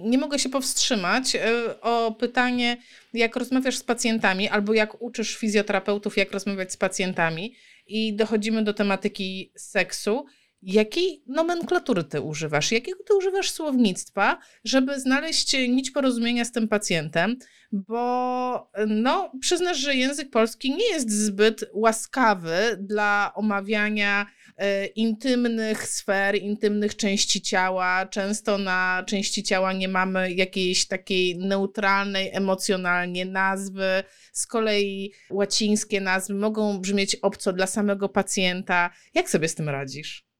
[0.00, 2.76] Nie mogę się powstrzymać e, o pytanie,
[3.12, 7.54] jak rozmawiasz z pacjentami, albo jak uczysz fizjoterapeutów, jak rozmawiać z pacjentami,
[7.86, 10.26] i dochodzimy do tematyki seksu.
[10.66, 12.72] Jakiej nomenklatury ty używasz?
[12.72, 17.36] Jakiego ty używasz słownictwa, żeby znaleźć nić porozumienia z tym pacjentem?
[17.72, 26.36] Bo no, przyznasz, że język polski nie jest zbyt łaskawy dla omawiania e, intymnych sfer,
[26.36, 28.06] intymnych części ciała.
[28.06, 34.04] Często na części ciała nie mamy jakiejś takiej neutralnej emocjonalnie nazwy.
[34.32, 38.90] Z kolei łacińskie nazwy mogą brzmieć obco dla samego pacjenta.
[39.14, 40.33] Jak sobie z tym radzisz?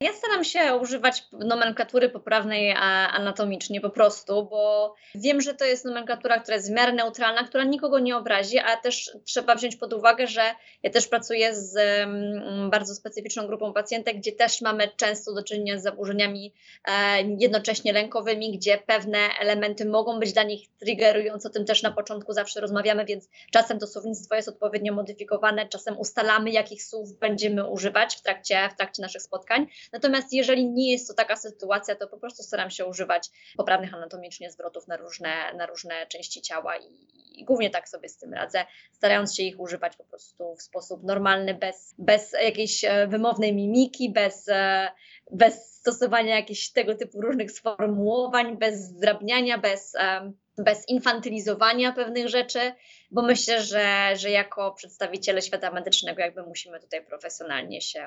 [0.00, 2.72] Ja staram się używać nomenklatury poprawnej
[3.12, 7.64] anatomicznie po prostu, bo wiem, że to jest nomenklatura, która jest w miarę neutralna, która
[7.64, 10.42] nikogo nie obrazi, a też trzeba wziąć pod uwagę, że
[10.82, 15.78] ja też pracuję z mm, bardzo specyficzną grupą pacjentek, gdzie też mamy często do czynienia
[15.78, 21.64] z zaburzeniami e, jednocześnie lękowymi, gdzie pewne elementy mogą być dla nich triggerujące, o tym
[21.64, 26.82] też na początku zawsze rozmawiamy, więc czasem to słownictwo jest odpowiednio modyfikowane, czasem ustalamy, jakich
[26.82, 29.66] słów będziemy używać w trakcie, w trakcie naszych spotkań.
[29.92, 34.50] Natomiast jeżeli nie jest to taka sytuacja, to po prostu staram się używać poprawnych anatomicznie
[34.50, 37.08] zwrotów na różne, na różne części ciała i,
[37.40, 41.04] i głównie tak sobie z tym radzę, starając się ich używać po prostu w sposób
[41.04, 44.88] normalny, bez, bez jakiejś e, wymownej mimiki, bez, e,
[45.30, 52.72] bez stosowania jakichś tego typu różnych sformułowań, bez zdrabniania, bez, e, bez infantylizowania pewnych rzeczy,
[53.10, 58.06] bo myślę, że, że jako przedstawiciele świata medycznego jakby musimy tutaj profesjonalnie się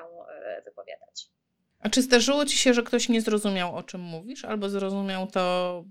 [0.64, 1.28] wypowiadać.
[1.82, 5.84] A czy zdarzyło ci się, że ktoś nie zrozumiał, o czym mówisz, albo zrozumiał to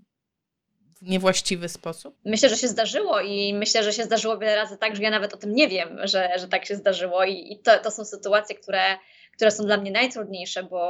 [1.01, 2.15] w niewłaściwy sposób?
[2.25, 5.33] Myślę, że się zdarzyło i myślę, że się zdarzyło wiele razy tak, że ja nawet
[5.33, 8.55] o tym nie wiem, że, że tak się zdarzyło i, i to, to są sytuacje,
[8.55, 8.97] które,
[9.33, 10.81] które są dla mnie najtrudniejsze, bo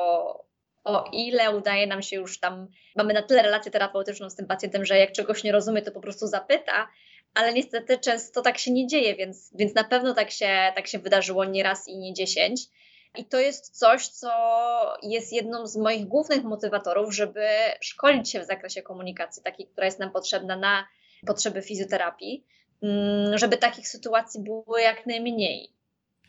[0.83, 4.85] o ile udaje nam się już tam, mamy na tyle relację terapeutyczną z tym pacjentem,
[4.85, 6.87] że jak czegoś nie rozumie, to po prostu zapyta,
[7.33, 10.99] ale niestety często tak się nie dzieje, więc, więc na pewno tak się, tak się
[10.99, 12.61] wydarzyło nie raz i nie dziesięć.
[13.17, 14.31] I to jest coś, co
[15.03, 17.47] jest jedną z moich głównych motywatorów, żeby
[17.81, 20.87] szkolić się w zakresie komunikacji, takiej, która jest nam potrzebna na
[21.27, 22.45] potrzeby fizjoterapii,
[22.83, 25.69] mm, żeby takich sytuacji było jak najmniej.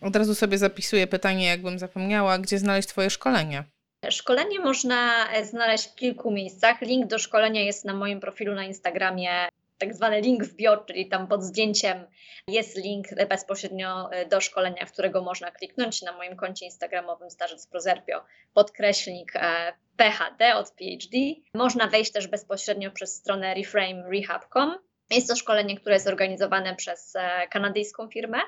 [0.03, 3.65] Od razu sobie zapisuję pytanie, jakbym zapomniała, gdzie znaleźć Twoje szkolenie?
[4.11, 6.81] Szkolenie można znaleźć w kilku miejscach.
[6.81, 9.49] Link do szkolenia jest na moim profilu na Instagramie
[9.83, 12.07] tak zwany link w bio, czyli tam pod zdjęciem
[12.49, 17.67] jest link bezpośrednio e, do szkolenia, w którego można kliknąć na moim koncie instagramowym Starzec
[17.67, 18.25] Prozerpio,
[18.55, 21.19] podkreślnik e, PHD od PhD.
[21.55, 24.75] Można wejść też bezpośrednio przez stronę reframerehab.com.
[25.11, 28.39] Jest to szkolenie, które jest organizowane przez e, kanadyjską firmę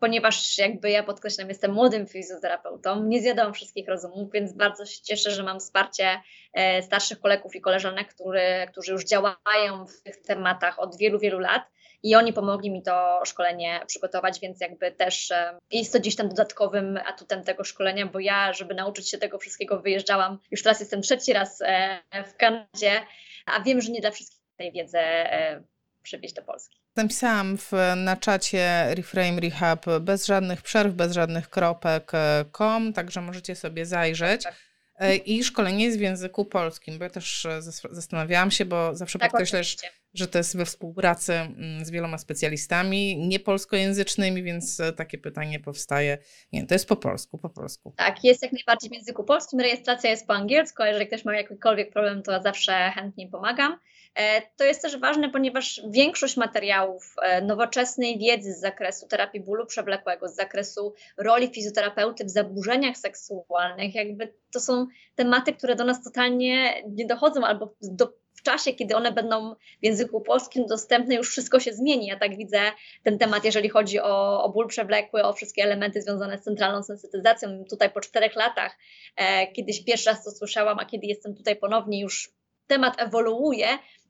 [0.00, 5.30] ponieważ jakby ja podkreślam, jestem młodym fizjoterapeutą, nie zjadłam wszystkich rozumów, więc bardzo się cieszę,
[5.30, 6.20] że mam wsparcie
[6.52, 11.38] e, starszych kolegów i koleżanek, który, którzy już działają w tych tematach od wielu, wielu
[11.38, 11.62] lat
[12.02, 15.32] i oni pomogli mi to szkolenie przygotować, więc jakby też
[15.70, 19.80] jest to gdzieś tam dodatkowym atutem tego szkolenia, bo ja, żeby nauczyć się tego wszystkiego,
[19.80, 23.02] wyjeżdżałam, już teraz jestem trzeci raz e, w Kanadzie,
[23.46, 25.62] a wiem, że nie dla wszystkich tej wiedzy e,
[26.08, 26.78] przywieźć do Polski.
[26.96, 33.86] Napisałam w, na czacie Reframe Rehab bez żadnych przerw, bez żadnych kropek.com, także możecie sobie
[33.86, 34.42] zajrzeć.
[34.42, 34.54] Tak.
[34.98, 39.18] E, I szkolenie jest w języku polskim, bo ja też e, zastanawiałam się, bo zawsze
[39.18, 39.76] tak, podkreślasz,
[40.14, 46.18] że to jest we współpracy mm, z wieloma specjalistami niepolskojęzycznymi, więc e, takie pytanie powstaje.
[46.52, 47.94] Nie, to jest po polsku, po polsku.
[47.96, 51.36] Tak, jest jak najbardziej w języku polskim, rejestracja jest po angielsku, a jeżeli ktoś ma
[51.36, 53.78] jakikolwiek problem, to zawsze chętnie pomagam.
[54.14, 59.66] E, to jest też ważne, ponieważ większość materiałów e, nowoczesnej wiedzy z zakresu terapii bólu
[59.66, 66.04] przewlekłego, z zakresu roli fizjoterapeuty w zaburzeniach seksualnych, jakby to są tematy, które do nas
[66.04, 71.30] totalnie nie dochodzą albo do, w czasie, kiedy one będą w języku polskim dostępne, już
[71.30, 72.06] wszystko się zmieni.
[72.06, 72.60] Ja tak widzę
[73.02, 77.64] ten temat, jeżeli chodzi o, o ból przewlekły, o wszystkie elementy związane z centralną sensytyzacją.
[77.70, 78.78] Tutaj po czterech latach,
[79.16, 82.32] e, kiedyś pierwszy raz to słyszałam, a kiedy jestem tutaj ponownie, już
[82.66, 83.66] temat ewoluuje,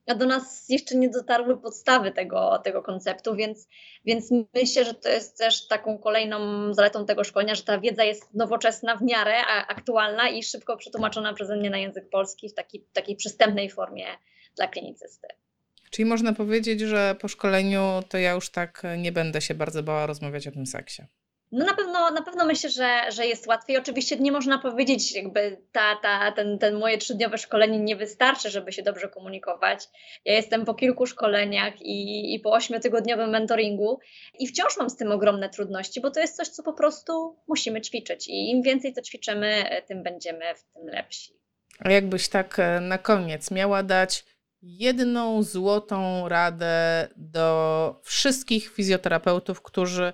[0.08, 3.68] a do nas jeszcze nie dotarły podstawy tego, tego konceptu, więc,
[4.04, 6.38] więc myślę, że to jest też taką kolejną
[6.74, 11.56] zaletą tego szkolenia, że ta wiedza jest nowoczesna w miarę, aktualna i szybko przetłumaczona przeze
[11.56, 14.06] mnie na język polski w taki, takiej przystępnej formie
[14.56, 15.28] dla klinicysty.
[15.90, 20.06] Czyli można powiedzieć, że po szkoleniu to ja już tak nie będę się bardzo bała
[20.06, 21.02] rozmawiać o tym seksie.
[21.52, 23.78] No na pewno, na pewno myślę, że, że jest łatwiej.
[23.78, 28.72] Oczywiście nie można powiedzieć, jakby ta, ta, ten, ten moje trzydniowe szkolenie nie wystarczy, żeby
[28.72, 29.88] się dobrze komunikować.
[30.24, 33.98] Ja jestem po kilku szkoleniach i, i po ośmiotygodniowym mentoringu
[34.38, 37.80] i wciąż mam z tym ogromne trudności, bo to jest coś, co po prostu musimy
[37.80, 41.32] ćwiczyć i im więcej to ćwiczymy, tym będziemy w tym lepsi.
[41.78, 44.24] A jakbyś tak e, na koniec miała dać
[44.62, 50.12] jedną złotą radę do wszystkich fizjoterapeutów, którzy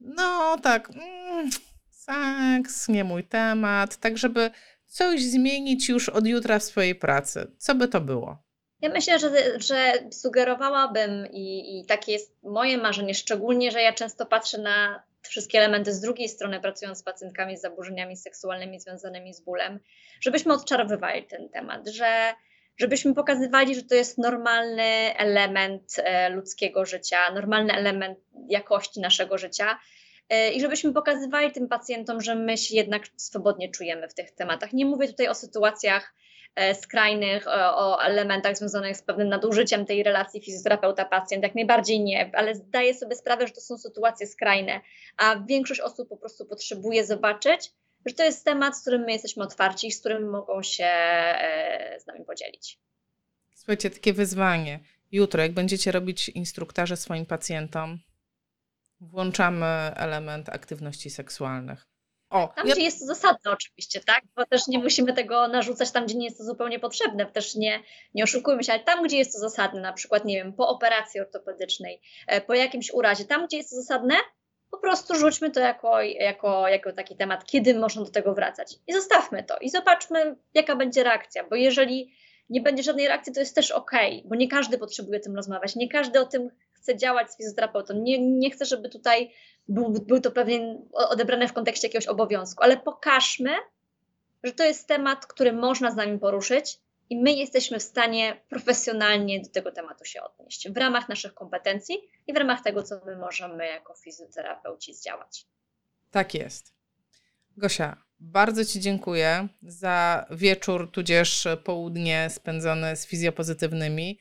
[0.00, 1.50] no tak, mm,
[1.90, 4.50] seks, nie mój temat, tak żeby
[4.86, 7.52] coś zmienić już od jutra w swojej pracy.
[7.58, 8.38] Co by to było?
[8.82, 9.30] Ja myślę, że,
[9.60, 15.58] że sugerowałabym i, i takie jest moje marzenie, szczególnie, że ja często patrzę na wszystkie
[15.58, 19.80] elementy z drugiej strony, pracując z pacjentkami z zaburzeniami seksualnymi związanymi z bólem,
[20.20, 22.34] żebyśmy odczarowywali ten temat, że
[22.80, 28.18] żebyśmy pokazywali, że to jest normalny element e, ludzkiego życia, normalny element
[28.48, 29.78] jakości naszego życia.
[30.28, 34.72] E, I żebyśmy pokazywali tym pacjentom, że my się jednak swobodnie czujemy w tych tematach.
[34.72, 36.14] Nie mówię tutaj o sytuacjach
[36.56, 42.54] e, skrajnych, o elementach związanych z pewnym nadużyciem tej relacji fizjoterapeuta-pacjent, jak najbardziej nie, ale
[42.54, 44.80] zdaję sobie sprawę, że to są sytuacje skrajne,
[45.16, 47.72] a większość osób po prostu potrzebuje zobaczyć,
[48.06, 52.00] że to jest temat, z którym my jesteśmy otwarci i z którym mogą się e,
[52.00, 52.78] z nami podzielić.
[53.54, 54.80] Słuchajcie, takie wyzwanie.
[55.12, 57.98] Jutro, jak będziecie robić instruktaże swoim pacjentom,
[59.00, 61.86] włączamy element aktywności seksualnych.
[62.30, 62.74] O, tam, ja...
[62.74, 64.22] gdzie jest to zasadne oczywiście, tak?
[64.36, 67.26] Bo też nie musimy tego narzucać tam, gdzie nie jest to zupełnie potrzebne.
[67.26, 67.82] Też nie,
[68.14, 71.20] nie oszukujmy się, ale tam, gdzie jest to zasadne, na przykład, nie wiem, po operacji
[71.20, 74.14] ortopedycznej, e, po jakimś urazie, tam, gdzie jest to zasadne,
[74.70, 78.78] po prostu rzućmy to jako, jako, jako taki temat, kiedy można do tego wracać.
[78.86, 82.14] I zostawmy to i zobaczmy, jaka będzie reakcja, bo jeżeli
[82.50, 83.90] nie będzie żadnej reakcji, to jest też ok,
[84.24, 87.94] bo nie każdy potrzebuje o tym rozmawiać, nie każdy o tym chce działać z fizjoterapeutą.
[87.94, 89.30] Nie, nie chcę, żeby tutaj
[89.68, 93.50] był, był to pewien odebrane w kontekście jakiegoś obowiązku, ale pokażmy,
[94.44, 96.78] że to jest temat, który można z nami poruszyć
[97.10, 101.96] i my jesteśmy w stanie profesjonalnie do tego tematu się odnieść w ramach naszych kompetencji
[102.26, 105.46] i w ramach tego, co my możemy jako fizjoterapeuci zdziałać.
[106.10, 106.74] Tak jest.
[107.56, 114.18] Gosia, bardzo Ci dziękuję za wieczór, tudzież południe spędzone z fizjopozytywnymi.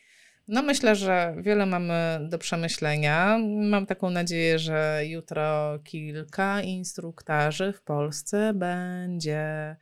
[0.48, 3.38] No myślę, że wiele mamy do przemyślenia.
[3.70, 9.76] Mam taką nadzieję, że jutro kilka instruktarzy w Polsce będzie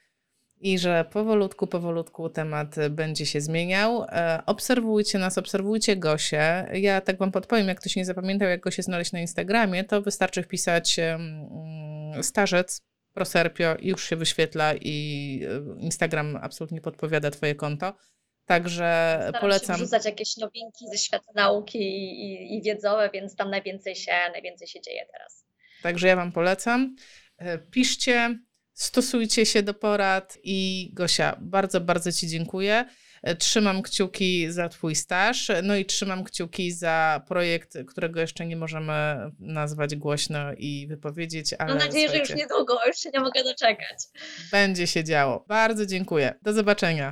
[0.59, 4.03] i że powolutku, powolutku temat będzie się zmieniał.
[4.03, 6.67] E, obserwujcie nas, obserwujcie Gosię.
[6.73, 10.43] Ja tak Wam podpowiem, jak ktoś nie zapamiętał, jak Gosię znaleźć na Instagramie, to wystarczy
[10.43, 10.99] wpisać
[12.21, 12.81] starzec
[13.13, 17.93] Proserpio i już się wyświetla i e, Instagram absolutnie podpowiada Twoje konto.
[18.45, 19.75] Także Staram polecam.
[19.77, 24.11] Się wrzucać jakieś nowinki ze świata nauki i, i, i wiedzowe, więc tam najwięcej się,
[24.31, 25.45] najwięcej się dzieje teraz.
[25.83, 26.95] Także ja Wam polecam.
[27.37, 28.39] E, piszcie,
[28.77, 32.85] stosujcie się do porad i Gosia, bardzo, bardzo Ci dziękuję.
[33.23, 38.55] E, trzymam kciuki za Twój staż, no i trzymam kciuki za projekt, którego jeszcze nie
[38.55, 38.93] możemy
[39.39, 41.53] nazwać głośno i wypowiedzieć.
[41.53, 43.97] Ale Mam nadzieję, że już niedługo, już się nie mogę doczekać.
[44.51, 45.45] Będzie się działo.
[45.47, 46.33] Bardzo dziękuję.
[46.41, 47.05] Do zobaczenia.